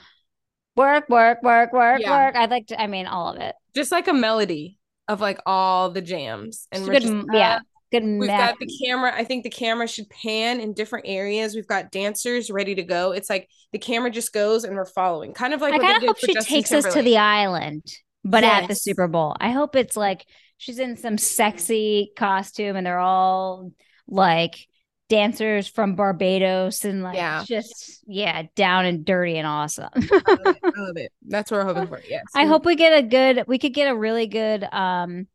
work, 0.77 1.09
work, 1.09 1.43
work, 1.43 1.73
work, 1.73 2.01
Yeah. 2.03 2.11
work. 2.27 2.37
I'd 2.37 2.51
like 2.51 2.67
to, 2.69 2.81
I 2.81 2.87
mean, 2.89 3.07
all 3.07 3.33
of 3.35 3.41
it. 3.41 3.55
just 3.75 3.93
like 3.93 4.09
a 4.09 4.13
melody 4.15 4.76
of 5.09 5.21
like 5.21 5.39
all 5.47 5.91
the 5.91 6.03
jams. 6.03 6.69
And 6.73 6.85
we're 6.85 6.95
good, 6.95 7.03
just, 7.03 7.27
yeah, 7.33 7.61
good 7.93 8.05
We've 8.05 8.29
got 8.29 8.59
the 8.59 8.71
camera. 8.85 9.13
I 9.15 9.25
think 9.25 9.45
the 9.45 9.51
camera 9.51 9.87
should 9.87 10.09
pan 10.11 10.61
in 10.61 10.73
different 10.73 11.07
areas. 11.09 11.55
We've 11.55 11.67
got 11.67 11.91
dancers 11.91 12.51
ready 12.51 12.75
to 12.75 12.83
go. 12.83 13.13
It's 13.13 13.31
like 13.31 13.49
the 13.73 13.79
camera 13.79 14.11
just 14.11 14.33
goes 14.33 14.65
and 14.65 14.75
we're 14.75 14.85
following. 14.85 15.33
Kind 15.33 15.55
of 15.55 15.61
like 15.61 15.75
I 15.75 15.79
kind 15.79 15.97
of 15.97 16.09
hope 16.09 16.19
she 16.19 16.35
Justin 16.35 16.55
takes 16.55 16.73
us 16.73 16.93
to 16.95 17.03
the 17.03 17.19
island, 17.19 17.85
but 18.25 18.45
at 18.45 18.69
the 18.69 18.75
Super 18.75 19.09
Bowl. 19.09 19.37
I 19.41 19.51
hope 19.51 19.77
it's 19.77 19.97
like 19.97 20.27
she's 20.59 20.79
in 20.79 20.97
some 20.97 21.19
sexy 21.19 22.13
costume 22.17 22.77
and 22.77 22.87
they're 22.87 22.99
all 22.99 23.73
like 24.09 24.67
dancers 25.09 25.69
from 25.69 25.95
Barbados 25.95 26.85
and 26.85 27.03
like 27.03 27.17
Yeah. 27.17 27.45
just 27.47 28.03
yeah, 28.07 28.43
down 28.57 28.87
and 28.87 29.05
dirty 29.05 29.37
and 29.39 29.47
awesome. 29.47 29.89
I 29.95 30.01
love 30.45 30.57
it. 30.57 30.59
I 30.65 30.81
love 30.81 30.97
it. 30.97 31.13
That's 31.27 31.51
what 31.51 31.59
we're 31.65 31.73
hoping 31.75 31.87
for. 31.89 32.01
Yes. 32.09 32.25
I 32.35 32.47
hope 32.47 32.65
we 32.65 32.75
get 32.77 32.99
a 32.99 33.03
good 33.03 33.45
we 33.47 33.59
could 33.59 33.75
get 33.75 33.89
a 33.89 33.97
really 33.97 34.27
good 34.27 34.65
um 34.73 35.27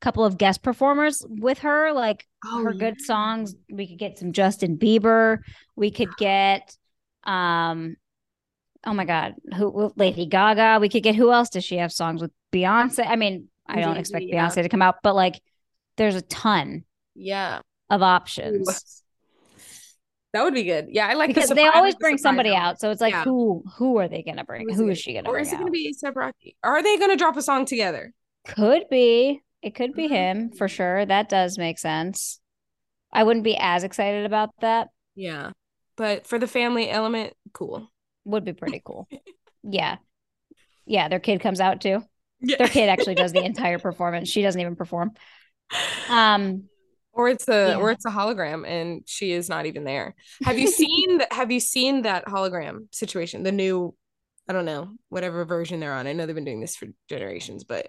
couple 0.00 0.24
of 0.24 0.36
guest 0.36 0.62
performers 0.62 1.24
with 1.28 1.60
her 1.60 1.92
like 1.92 2.26
Oh, 2.46 2.62
her 2.64 2.72
yeah. 2.72 2.78
good 2.90 3.00
songs. 3.00 3.54
We 3.70 3.86
could 3.86 3.98
get 3.98 4.18
some 4.18 4.32
Justin 4.32 4.76
Bieber. 4.76 5.38
We 5.76 5.90
could 5.90 6.14
get 6.18 6.76
um 7.24 7.96
oh 8.86 8.92
my 8.92 9.06
god, 9.06 9.34
who 9.56 9.92
Lady 9.96 10.26
Gaga. 10.26 10.78
We 10.80 10.90
could 10.90 11.02
get 11.02 11.14
who 11.14 11.32
else 11.32 11.48
does 11.48 11.64
she 11.64 11.76
have 11.78 11.92
songs 11.92 12.20
with? 12.20 12.30
Beyonce. 12.52 13.04
I 13.06 13.16
mean, 13.16 13.48
I 13.66 13.80
don't 13.80 13.96
expect 13.96 14.26
yeah. 14.26 14.46
Beyonce 14.46 14.62
to 14.62 14.68
come 14.68 14.82
out, 14.82 14.96
but 15.02 15.14
like 15.14 15.40
there's 15.96 16.14
a 16.14 16.22
ton 16.22 16.84
Yeah. 17.14 17.60
of 17.90 18.02
options. 18.02 19.02
That 20.34 20.42
would 20.44 20.52
be 20.52 20.64
good. 20.64 20.88
Yeah, 20.90 21.06
I 21.06 21.14
like 21.14 21.28
the 21.30 21.34
Because 21.34 21.50
surpri- 21.50 21.54
they 21.54 21.68
always 21.68 21.94
the 21.94 22.00
bring 22.00 22.18
somebody 22.18 22.54
out. 22.54 22.78
So 22.80 22.90
it's 22.90 23.00
like 23.00 23.12
Yeah. 23.14 23.24
who 23.24 23.62
who 23.78 23.98
are 23.98 24.08
they 24.08 24.22
gonna 24.22 24.44
bring? 24.44 24.66
Who 24.68 24.72
is 24.72 24.78
Who 24.78 24.88
is 24.90 24.98
she 24.98 25.14
gonna 25.14 25.30
Or 25.30 25.38
is 25.38 25.50
it 25.52 25.56
going 25.56 25.66
to 25.66 25.70
be 25.72 25.90
ASAP 25.94 26.14
Rocky? 26.16 26.56
Are 26.62 26.82
they 26.82 26.98
going 26.98 27.10
to 27.10 27.16
drop 27.16 27.36
a 27.36 27.42
song 27.42 27.64
together? 27.64 28.12
Could 28.46 28.88
be. 28.90 29.40
It 29.62 29.74
could 29.74 29.94
be 29.94 30.08
Mhm. 30.08 30.10
him 30.10 30.50
for 30.52 30.68
sure. 30.68 31.06
That 31.06 31.28
does 31.30 31.56
make 31.56 31.78
sense. 31.78 32.40
I 33.12 33.22
wouldn't 33.22 33.44
be 33.44 33.56
as 33.56 33.84
excited 33.84 34.26
about 34.26 34.50
that. 34.60 34.88
Yeah. 35.14 35.52
But 35.96 36.26
for 36.26 36.38
the 36.40 36.48
family 36.48 36.90
element, 36.90 37.32
cool. 37.52 37.88
Would 38.24 38.44
be 38.44 38.52
pretty 38.52 38.82
cool. 38.84 39.08
Yeah. 39.62 39.96
Yeah, 40.84 41.08
their 41.08 41.20
kid 41.20 41.40
comes 41.40 41.58
out 41.60 41.80
too. 41.80 42.04
Yeah. 42.40 42.56
Their 42.58 42.68
kid 42.68 42.90
actually 42.90 43.14
does 43.14 43.32
the 43.32 43.42
entire 43.42 43.78
performance. 43.78 44.28
She 44.28 44.42
doesn't 44.42 44.60
even 44.60 44.76
perform. 44.76 45.12
Um 46.10 46.64
Or 47.14 47.28
it's 47.28 47.48
a 47.48 47.68
Yeah. 47.70 47.76
or 47.76 47.90
it's 47.90 48.04
a 48.04 48.10
hologram 48.10 48.66
and 48.66 49.02
she 49.06 49.32
is 49.32 49.48
not 49.48 49.66
even 49.66 49.84
there. 49.84 50.14
Have 50.42 50.58
you 50.58 50.66
seen 50.80 51.18
that 51.18 51.32
have 51.32 51.50
you 51.50 51.60
seen 51.60 52.02
that 52.02 52.26
hologram 52.26 52.92
situation? 52.94 53.42
The 53.42 53.52
new 53.52 53.94
I 54.48 54.52
don't 54.52 54.66
know, 54.66 54.90
whatever 55.08 55.44
version 55.46 55.80
they're 55.80 55.94
on. 55.94 56.06
I 56.06 56.12
know 56.12 56.26
they've 56.26 56.34
been 56.34 56.44
doing 56.44 56.60
this 56.60 56.76
for 56.76 56.86
generations, 57.08 57.64
but 57.64 57.88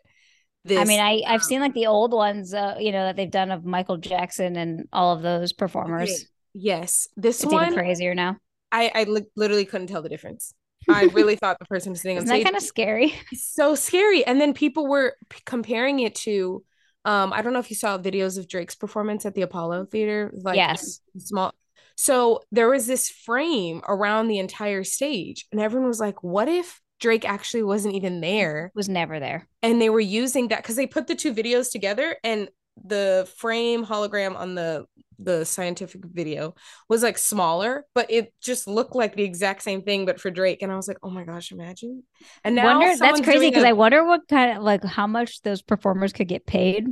this 0.63 0.79
I 0.79 0.85
mean, 0.85 0.99
I 0.99 1.21
I've 1.27 1.41
um, 1.41 1.47
seen 1.47 1.59
like 1.59 1.73
the 1.73 1.87
old 1.87 2.13
ones, 2.13 2.53
uh, 2.53 2.75
you 2.79 2.91
know, 2.91 3.03
that 3.05 3.15
they've 3.17 3.29
done 3.29 3.51
of 3.51 3.65
Michael 3.65 3.97
Jackson 3.97 4.55
and 4.55 4.87
all 4.93 5.15
of 5.15 5.21
those 5.21 5.53
performers. 5.53 6.25
yes, 6.53 7.07
this 7.17 7.43
It's 7.43 7.51
one 7.51 7.63
even 7.67 7.77
crazier 7.79 8.15
now. 8.15 8.37
I 8.71 8.91
I 8.95 9.03
li- 9.03 9.25
literally 9.35 9.65
couldn't 9.65 9.87
tell 9.87 10.01
the 10.01 10.09
difference. 10.09 10.53
I 10.89 11.03
really 11.05 11.35
thought 11.41 11.59
the 11.59 11.65
person 11.65 11.95
sitting 11.95 12.17
on 12.17 12.23
Isn't 12.23 12.29
that 12.29 12.35
stage 12.35 12.43
kind 12.45 12.55
of 12.55 12.63
scary? 12.63 13.13
It's 13.31 13.47
so 13.53 13.75
scary. 13.75 14.25
And 14.25 14.39
then 14.39 14.53
people 14.53 14.87
were 14.87 15.15
p- 15.29 15.41
comparing 15.45 15.99
it 15.99 16.15
to 16.15 16.63
um 17.05 17.31
I 17.31 17.41
don't 17.41 17.53
know 17.53 17.59
if 17.59 17.69
you 17.69 17.75
saw 17.75 17.97
videos 17.97 18.37
of 18.37 18.47
Drake's 18.47 18.75
performance 18.75 19.25
at 19.25 19.35
the 19.35 19.43
Apollo 19.43 19.85
Theater, 19.85 20.31
like 20.33 20.57
Yes. 20.57 20.99
small. 21.17 21.53
So 21.95 22.41
there 22.51 22.69
was 22.69 22.87
this 22.87 23.09
frame 23.09 23.81
around 23.87 24.27
the 24.27 24.39
entire 24.39 24.83
stage, 24.83 25.45
and 25.51 25.61
everyone 25.61 25.87
was 25.87 25.99
like, 26.01 26.23
"What 26.23 26.49
if 26.49 26.81
Drake 26.99 27.23
actually 27.23 27.63
wasn't 27.63 27.95
even 27.95 28.19
there?" 28.21 28.71
Was 28.75 28.89
never 28.89 29.19
there. 29.19 29.47
And 29.61 29.81
they 29.81 29.89
were 29.89 29.99
using 30.01 30.49
that 30.49 30.61
because 30.63 30.75
they 30.75 30.87
put 30.87 31.07
the 31.07 31.15
two 31.15 31.33
videos 31.33 31.71
together, 31.71 32.17
and 32.23 32.49
the 32.83 33.27
frame 33.37 33.85
hologram 33.85 34.35
on 34.35 34.55
the 34.55 34.85
the 35.17 35.45
scientific 35.45 36.03
video 36.03 36.53
was 36.89 37.01
like 37.01 37.17
smaller, 37.17 37.85
but 37.95 38.11
it 38.11 38.33
just 38.41 38.67
looked 38.67 38.95
like 38.95 39.15
the 39.15 39.23
exact 39.23 39.63
same 39.63 39.81
thing, 39.81 40.05
but 40.05 40.19
for 40.19 40.29
Drake. 40.29 40.61
And 40.61 40.69
I 40.71 40.75
was 40.75 40.89
like, 40.89 40.97
"Oh 41.01 41.09
my 41.09 41.23
gosh, 41.23 41.53
imagine!" 41.53 42.03
And 42.43 42.55
now 42.55 42.79
wonder 42.79 42.97
that's 42.97 43.21
crazy 43.21 43.49
because 43.49 43.63
a- 43.63 43.69
I 43.69 43.73
wonder 43.73 44.03
what 44.03 44.27
kind 44.27 44.57
of 44.57 44.63
like 44.63 44.83
how 44.83 45.07
much 45.07 45.41
those 45.41 45.61
performers 45.61 46.11
could 46.11 46.27
get 46.27 46.45
paid 46.45 46.87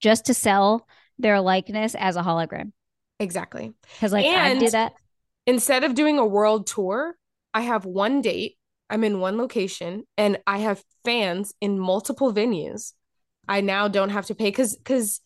just 0.00 0.26
to 0.26 0.34
sell 0.34 0.86
their 1.18 1.40
likeness 1.40 1.94
as 1.94 2.16
a 2.16 2.22
hologram. 2.22 2.72
exactly. 3.18 3.72
Because 3.94 4.12
like 4.12 4.26
I 4.26 4.48
And- 4.50 4.60
did 4.60 4.72
that. 4.72 4.92
instead 5.46 5.82
of 5.84 5.94
doing 5.94 6.18
a 6.18 6.26
world 6.26 6.66
tour, 6.66 7.16
I 7.54 7.62
have 7.62 7.84
one 7.86 8.20
date, 8.20 8.56
I'm 8.90 9.02
in 9.04 9.18
one 9.20 9.36
location, 9.38 10.04
and 10.18 10.38
I 10.46 10.58
have 10.58 10.82
fans 11.04 11.54
in 11.60 11.78
multiple 11.78 12.32
venues. 12.34 12.92
I 13.50 13.62
now 13.62 13.88
don't 13.88 14.10
have 14.10 14.26
to 14.26 14.36
pay 14.36 14.44
because 14.44 14.76
because 14.76 15.20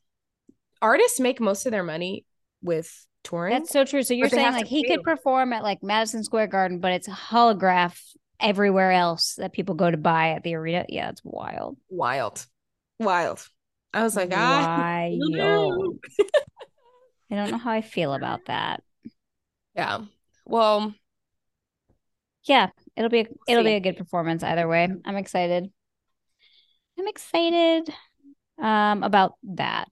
artists 0.80 1.20
make 1.20 1.40
most 1.40 1.66
of 1.66 1.72
their 1.72 1.82
money 1.82 2.24
with 2.62 3.06
touring. 3.22 3.52
That's 3.52 3.70
so 3.70 3.84
true. 3.84 4.02
So 4.02 4.14
you're 4.14 4.30
saying 4.30 4.54
like 4.54 4.66
he 4.66 4.82
pay 4.82 4.96
could 4.96 5.04
perform 5.04 5.52
at 5.52 5.62
like 5.62 5.82
Madison 5.82 6.24
Square 6.24 6.46
Garden, 6.46 6.80
but 6.80 6.92
it's 6.92 7.06
a 7.06 7.10
holograph 7.10 8.00
everywhere 8.40 8.92
else 8.92 9.34
that 9.34 9.52
people 9.52 9.74
go 9.74 9.90
to 9.90 9.98
buy 9.98 10.30
at 10.30 10.42
the 10.42 10.54
arena. 10.54 10.86
Yeah, 10.88 11.10
it's 11.10 11.20
wild. 11.22 11.76
wild, 11.90 12.46
wild. 12.98 13.46
I 13.92 14.02
was 14.02 14.16
like, 14.16 14.30
ah, 14.32 14.78
wild. 15.10 15.98
I 17.30 17.34
don't 17.36 17.50
know 17.50 17.58
how 17.58 17.72
I 17.72 17.82
feel 17.82 18.14
about 18.14 18.46
that. 18.46 18.82
yeah. 19.76 20.00
Well, 20.46 20.94
Yeah, 22.44 22.68
it'll 22.96 23.10
be 23.10 23.20
a, 23.20 23.26
it'll 23.48 23.64
be 23.64 23.74
a 23.74 23.80
good 23.80 23.98
performance 23.98 24.42
either 24.42 24.66
way. 24.66 24.88
I'm 25.04 25.16
excited. 25.16 25.70
I'm 26.98 27.08
excited 27.08 27.92
um 28.60 29.02
about 29.02 29.34
that. 29.44 29.88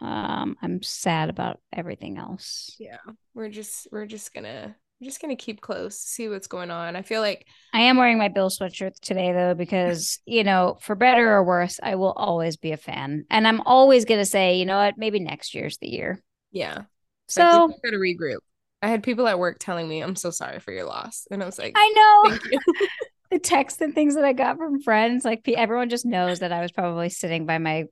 Um 0.00 0.56
I'm 0.62 0.82
sad 0.82 1.30
about 1.30 1.60
everything 1.72 2.18
else. 2.18 2.76
yeah, 2.78 2.98
we're 3.34 3.48
just 3.48 3.88
we're 3.90 4.06
just 4.06 4.34
gonna 4.34 4.74
we're 5.00 5.06
just 5.06 5.20
gonna 5.20 5.36
keep 5.36 5.60
close, 5.60 5.98
see 5.98 6.28
what's 6.28 6.46
going 6.46 6.70
on. 6.70 6.96
I 6.96 7.02
feel 7.02 7.20
like 7.20 7.46
I 7.72 7.80
am 7.80 7.96
wearing 7.96 8.18
my 8.18 8.28
Bill 8.28 8.50
sweatshirt 8.50 9.00
today 9.00 9.32
though 9.32 9.54
because, 9.54 10.20
you 10.26 10.44
know, 10.44 10.78
for 10.80 10.94
better 10.94 11.32
or 11.32 11.42
worse, 11.44 11.80
I 11.82 11.96
will 11.96 12.12
always 12.12 12.56
be 12.56 12.72
a 12.72 12.76
fan. 12.76 13.24
And 13.30 13.48
I'm 13.48 13.60
always 13.62 14.04
to 14.04 14.24
say, 14.24 14.56
you 14.56 14.66
know 14.66 14.76
what, 14.76 14.94
maybe 14.96 15.18
next 15.18 15.54
year's 15.54 15.78
the 15.78 15.88
year. 15.88 16.22
yeah, 16.52 16.76
like, 16.76 16.86
So, 17.28 17.68
gotta 17.82 17.96
regroup. 17.96 18.38
I 18.82 18.88
had 18.88 19.02
people 19.02 19.26
at 19.26 19.38
work 19.38 19.56
telling 19.58 19.88
me, 19.88 20.02
"I'm 20.02 20.14
so 20.14 20.30
sorry 20.30 20.60
for 20.60 20.70
your 20.70 20.84
loss," 20.84 21.26
and 21.30 21.42
I 21.42 21.46
was 21.46 21.58
like, 21.58 21.74
I 21.74 21.92
know 21.96 22.30
"Thank 22.30 22.44
you." 22.44 22.60
the 23.34 23.40
texts 23.40 23.80
and 23.80 23.94
things 23.94 24.14
that 24.14 24.24
I 24.24 24.32
got 24.32 24.56
from 24.56 24.80
friends, 24.80 25.24
like 25.24 25.46
everyone 25.48 25.88
just 25.90 26.06
knows 26.06 26.38
that 26.38 26.52
I 26.52 26.60
was 26.62 26.70
probably 26.72 27.08
sitting 27.08 27.46
by 27.46 27.58
my 27.58 27.84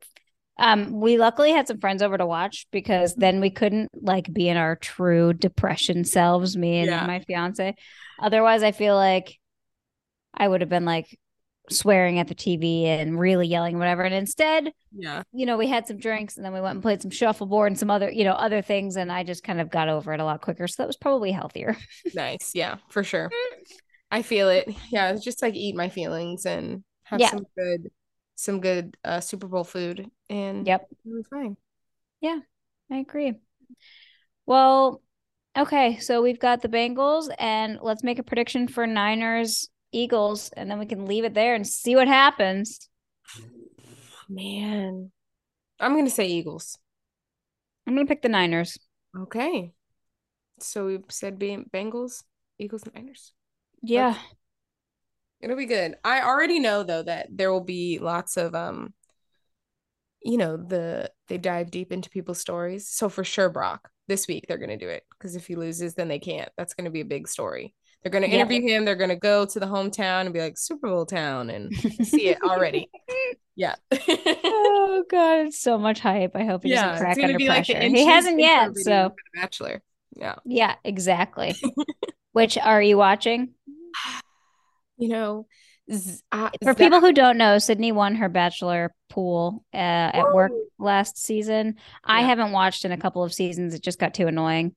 um 0.58 1.00
we 1.00 1.16
luckily 1.16 1.50
had 1.50 1.66
some 1.66 1.80
friends 1.80 2.02
over 2.02 2.16
to 2.18 2.26
watch 2.26 2.66
because 2.70 3.14
then 3.14 3.40
we 3.40 3.50
couldn't 3.50 3.88
like 3.94 4.30
be 4.32 4.48
in 4.48 4.56
our 4.56 4.76
true 4.76 5.32
depression 5.32 6.04
selves, 6.04 6.56
me 6.56 6.78
and 6.78 6.90
Yeah. 6.90 7.06
my 7.06 7.20
fiance. 7.20 7.74
Otherwise, 8.20 8.62
I 8.62 8.72
feel 8.72 8.94
like 8.94 9.38
I 10.34 10.46
would 10.46 10.60
have 10.60 10.70
been 10.70 10.84
like 10.84 11.18
swearing 11.70 12.18
at 12.18 12.28
the 12.28 12.34
TV 12.34 12.84
and 12.84 13.18
really 13.18 13.46
yelling 13.46 13.78
whatever. 13.78 14.02
And 14.02 14.14
instead, 14.14 14.72
yeah, 14.94 15.22
you 15.32 15.46
know, 15.46 15.56
we 15.56 15.66
had 15.68 15.86
some 15.86 15.96
drinks 15.98 16.36
and 16.36 16.44
then 16.44 16.52
we 16.52 16.60
went 16.60 16.74
and 16.74 16.82
played 16.82 17.00
some 17.02 17.10
shuffleboard 17.10 17.68
and 17.72 17.78
some 17.78 17.90
other, 17.90 18.10
you 18.10 18.24
know, 18.24 18.32
other 18.32 18.62
things. 18.62 18.96
And 18.96 19.10
I 19.10 19.24
just 19.24 19.42
kind 19.42 19.60
of 19.60 19.70
got 19.70 19.88
over 19.88 20.12
it 20.12 20.20
a 20.20 20.24
lot 20.24 20.40
quicker. 20.42 20.68
So 20.68 20.82
that 20.82 20.86
was 20.86 20.96
probably 20.96 21.32
healthier. 21.32 21.76
nice. 22.14 22.52
Yeah, 22.54 22.76
for 22.90 23.02
sure. 23.02 23.30
I 24.12 24.22
feel 24.22 24.48
it. 24.50 24.68
Yeah, 24.90 25.14
just 25.14 25.42
like 25.42 25.54
eat 25.54 25.74
my 25.74 25.88
feelings 25.88 26.46
and 26.46 26.84
have 27.04 27.20
Yeah. 27.20 27.30
some 27.30 27.46
good, 27.58 27.90
some 28.36 28.60
good 28.60 28.96
uh, 29.04 29.20
Super 29.20 29.48
Bowl 29.48 29.64
food, 29.64 30.10
and 30.28 30.66
Yep. 30.66 30.88
it'll 31.04 31.16
be 31.16 31.22
fine. 31.28 31.56
Yeah, 32.20 32.38
I 32.90 32.98
agree. 32.98 33.34
Well, 34.46 35.02
okay. 35.56 35.98
So 35.98 36.22
we've 36.22 36.38
got 36.38 36.62
the 36.62 36.68
Bengals 36.68 37.28
and 37.38 37.78
let's 37.80 38.04
make 38.04 38.18
a 38.18 38.22
prediction 38.22 38.68
for 38.68 38.86
Niners, 38.86 39.70
Eagles, 39.92 40.50
and 40.56 40.70
then 40.70 40.78
we 40.78 40.86
can 40.86 41.06
leave 41.06 41.24
it 41.24 41.34
there 41.34 41.54
and 41.54 41.66
see 41.66 41.96
what 41.96 42.06
happens. 42.06 42.88
Man, 44.28 45.10
I'm 45.80 45.96
gonna 45.96 46.10
say 46.10 46.26
Eagles. 46.26 46.78
I'm 47.86 47.94
going 47.94 48.06
to 48.06 48.10
pick 48.10 48.22
the 48.22 48.28
Niners. 48.28 48.78
Okay, 49.18 49.72
so 50.60 50.86
we 50.86 51.00
said 51.10 51.38
being 51.38 51.68
Bengals, 51.72 52.24
Eagles, 52.58 52.84
and 52.84 52.94
Niners. 52.94 53.32
Yeah. 53.82 54.16
It'll 55.40 55.56
be 55.56 55.66
good. 55.66 55.96
I 56.04 56.22
already 56.22 56.60
know 56.60 56.82
though 56.84 57.02
that 57.02 57.28
there 57.30 57.50
will 57.52 57.64
be 57.64 57.98
lots 58.00 58.36
of 58.36 58.54
um 58.54 58.94
you 60.24 60.38
know, 60.38 60.56
the 60.56 61.10
they 61.28 61.36
dive 61.38 61.70
deep 61.70 61.90
into 61.92 62.08
people's 62.10 62.38
stories. 62.40 62.88
So 62.88 63.08
for 63.08 63.24
sure 63.24 63.48
Brock, 63.50 63.90
this 64.08 64.28
week 64.28 64.44
they're 64.46 64.58
going 64.58 64.70
to 64.70 64.76
do 64.76 64.88
it 64.88 65.02
because 65.10 65.34
if 65.36 65.46
he 65.46 65.56
loses 65.56 65.94
then 65.94 66.08
they 66.08 66.20
can't. 66.20 66.48
That's 66.56 66.74
going 66.74 66.84
to 66.84 66.90
be 66.90 67.00
a 67.00 67.04
big 67.04 67.26
story. 67.28 67.74
They're 68.02 68.12
going 68.12 68.22
to 68.24 68.30
Yep. 68.30 68.50
interview 68.50 68.68
him, 68.68 68.84
they're 68.84 68.96
going 68.96 69.10
to 69.10 69.16
go 69.16 69.46
to 69.46 69.60
the 69.60 69.66
hometown 69.66 70.22
and 70.22 70.32
be 70.34 70.40
like 70.40 70.58
Super 70.58 70.88
Bowl 70.88 71.06
town 71.06 71.50
and 71.50 71.72
see 72.02 72.28
it 72.28 72.38
already. 72.42 72.88
Yeah. 73.56 73.74
oh 73.92 75.04
god, 75.10 75.46
it's 75.46 75.60
so 75.60 75.76
much 75.78 76.00
hype. 76.00 76.32
I 76.34 76.44
hope 76.44 76.62
he 76.64 76.70
yeah, 76.70 76.92
doesn't 76.92 76.98
crack 76.98 77.16
it's 77.16 77.18
going 77.18 77.28
to 77.28 77.34
under 77.34 77.38
be 77.38 77.48
like 77.48 77.66
pressure. 77.66 77.80
he 77.88 78.06
hasn't 78.06 78.40
yet, 78.40 78.76
so 78.76 79.14
Bachelor. 79.34 79.82
Yeah. 80.16 80.36
yeah, 80.44 80.74
exactly. 80.84 81.54
Which 82.32 82.56
are 82.58 82.80
you 82.82 82.96
watching? 82.96 83.50
You 84.98 85.08
know, 85.08 85.46
Z- 85.92 86.20
uh, 86.30 86.50
For 86.62 86.72
Zach- 86.74 86.78
people 86.78 87.00
who 87.00 87.12
don't 87.12 87.36
know, 87.38 87.58
Sydney 87.58 87.90
won 87.90 88.14
her 88.16 88.28
bachelor 88.28 88.94
pool 89.08 89.64
uh, 89.74 89.76
at 89.78 90.32
work 90.32 90.52
last 90.78 91.18
season. 91.18 91.76
I 92.04 92.20
haven't 92.22 92.52
watched 92.52 92.84
in 92.84 92.92
a 92.92 92.96
couple 92.98 93.24
of 93.24 93.32
seasons. 93.34 93.74
It 93.74 93.82
just 93.82 93.98
got 93.98 94.14
too 94.14 94.28
annoying. 94.28 94.76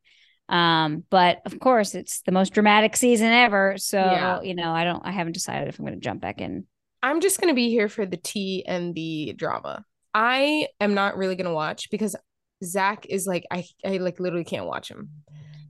Um, 0.49 1.03
but 1.11 1.41
of 1.45 1.59
course, 1.59 1.93
it's 1.95 2.21
the 2.21 2.31
most 2.31 2.53
dramatic 2.53 2.95
season 2.95 3.27
ever. 3.27 3.75
So 3.77 3.97
Yeah. 3.99 4.41
you 4.41 4.55
know, 4.55 4.71
I 4.71 4.83
don't. 4.83 5.05
I 5.05 5.11
haven't 5.11 5.33
decided 5.33 5.67
if 5.67 5.77
I'm 5.77 5.85
going 5.85 5.99
to 5.99 6.03
jump 6.03 6.21
back 6.21 6.41
in. 6.41 6.65
I'm 7.03 7.21
just 7.21 7.39
gonna 7.39 7.53
be 7.53 7.69
here 7.69 7.89
for 7.89 8.07
the 8.07 8.17
tea 8.17 8.63
and 8.65 8.95
the 8.95 9.33
drama. 9.37 9.83
I 10.13 10.67
am 10.79 10.95
not 10.95 11.17
really 11.17 11.35
gonna 11.35 11.53
watch 11.53 11.91
because 11.91 12.15
Zach 12.63 13.05
is 13.07 13.27
like 13.27 13.45
I 13.51 13.63
I 13.85 13.97
like 13.97 14.19
literally 14.19 14.45
can't 14.45 14.65
watch 14.65 14.89
him. 14.89 15.09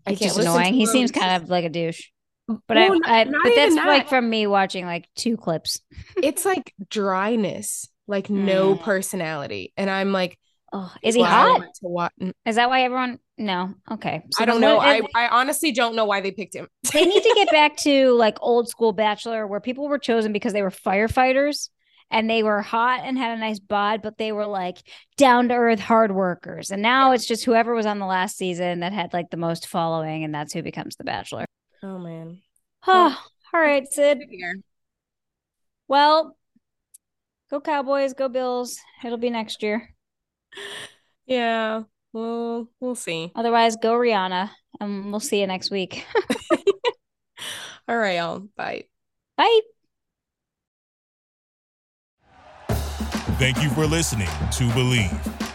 I 0.06 0.12
He's 0.12 0.20
can't 0.20 0.34
just 0.36 0.40
annoying. 0.48 0.74
He 0.76 0.86
seems 0.86 1.12
kind 1.12 1.42
of 1.44 1.50
like 1.50 1.66
a 1.66 1.70
douche. 1.70 2.04
But 2.48 2.62
Well, 2.70 2.78
I, 2.78 2.88
not- 2.88 3.08
I 3.10 3.24
not 3.26 3.44
but 3.44 3.56
that's 3.56 3.76
that. 3.76 3.88
like 3.88 4.10
from 4.10 4.30
me 4.30 4.46
watching 4.48 4.86
like 4.86 5.08
two 5.16 5.36
clips. 5.38 5.82
it's 6.22 6.46
like 6.46 6.74
dryness, 6.90 7.88
like 8.08 8.30
no 8.30 8.76
Mm. 8.76 8.82
personality, 8.82 9.74
and 9.78 9.90
I'm 9.90 10.12
like, 10.12 10.38
Oh, 10.74 10.92
is 11.02 11.16
he 11.16 11.22
hot? 11.22 11.62
Is 12.46 12.56
that 12.58 12.70
why 12.70 12.82
everyone? 12.84 13.20
No. 13.38 13.76
Okay. 13.90 14.24
So 14.32 14.44
I 14.44 14.46
don't 14.46 14.60
know. 14.60 14.78
what- 14.78 14.88
I 14.88 15.02
I 15.16 15.28
honestly 15.30 15.72
don't 15.72 15.96
know 15.96 16.04
why 16.06 16.20
they 16.22 16.32
picked 16.32 16.54
him. 16.54 16.68
they 16.94 17.06
need 17.06 17.24
to 17.24 17.34
get 17.36 17.50
back 17.52 17.78
to 17.84 18.12
like 18.12 18.38
old 18.42 18.68
school 18.68 18.92
bachelor 18.92 19.48
where 19.48 19.62
people 19.62 19.88
were 19.88 20.00
chosen 20.00 20.34
because 20.34 20.52
they 20.54 20.62
were 20.64 20.72
firefighters 20.72 21.70
and 22.12 22.30
they 22.30 22.44
were 22.44 22.62
hot 22.62 23.02
and 23.06 23.18
had 23.18 23.38
a 23.38 23.40
nice 23.40 23.60
bod 23.60 24.02
but 24.02 24.18
they 24.18 24.32
were 24.34 24.46
like 24.48 24.78
down 25.18 25.48
to 25.50 25.54
earth 25.56 25.80
hard 25.80 26.14
workers 26.14 26.70
and 26.72 26.82
now 26.82 27.14
it's 27.14 27.26
just 27.26 27.46
whoever 27.46 27.74
was 27.74 27.86
on 27.88 27.98
the 28.00 28.06
last 28.06 28.38
season 28.38 28.82
that 28.82 28.92
had 28.94 29.12
like 29.14 29.30
the 29.32 29.38
most 29.38 29.68
following 29.68 30.24
and 30.24 30.34
that's 30.36 30.54
who 30.54 30.62
becomes 30.62 30.96
the 30.98 31.04
bachelor 31.04 31.46
Oh 32.88 33.24
all 33.54 33.60
right 33.62 33.88
sid 33.92 34.20
well 35.88 36.36
go 37.50 37.62
cowboys 37.62 38.14
go 38.14 38.28
bills 38.30 38.78
it'll 39.04 39.18
be 39.18 39.30
next 39.30 39.62
year 39.64 39.94
Yeah. 41.28 41.84
we'll 42.14 42.70
we'll 42.80 42.96
see. 42.96 43.32
otherwise 43.36 43.76
go 43.82 43.94
rihanna 43.94 44.52
and 44.80 45.10
we'll 45.12 45.20
see 45.20 45.40
you 45.42 45.48
next 45.48 45.72
week 45.72 46.06
All 47.88 47.98
right, 47.98 48.16
y'all. 48.18 48.48
Bye. 48.58 48.86
bye 49.38 49.60
Thank 53.38 53.62
you 53.62 53.70
for 53.70 53.86
listening 53.86 54.28
to 54.28 54.64
Bleav. 54.70 55.45